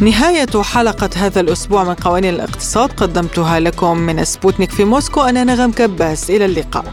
نهاية 0.00 0.62
حلقة 0.62 1.10
هذا 1.16 1.40
الأسبوع 1.40 1.84
من 1.84 1.94
قوانين 1.94 2.34
الاقتصاد 2.34 2.92
قدمتها 2.92 3.60
لكم 3.60 3.98
من 3.98 4.24
سبوتنيك 4.24 4.70
في 4.70 4.84
موسكو 4.84 5.20
أنا 5.20 5.44
نغم 5.44 5.72
كباس 5.72 6.30
إلى 6.30 6.44
اللقاء. 6.44 6.84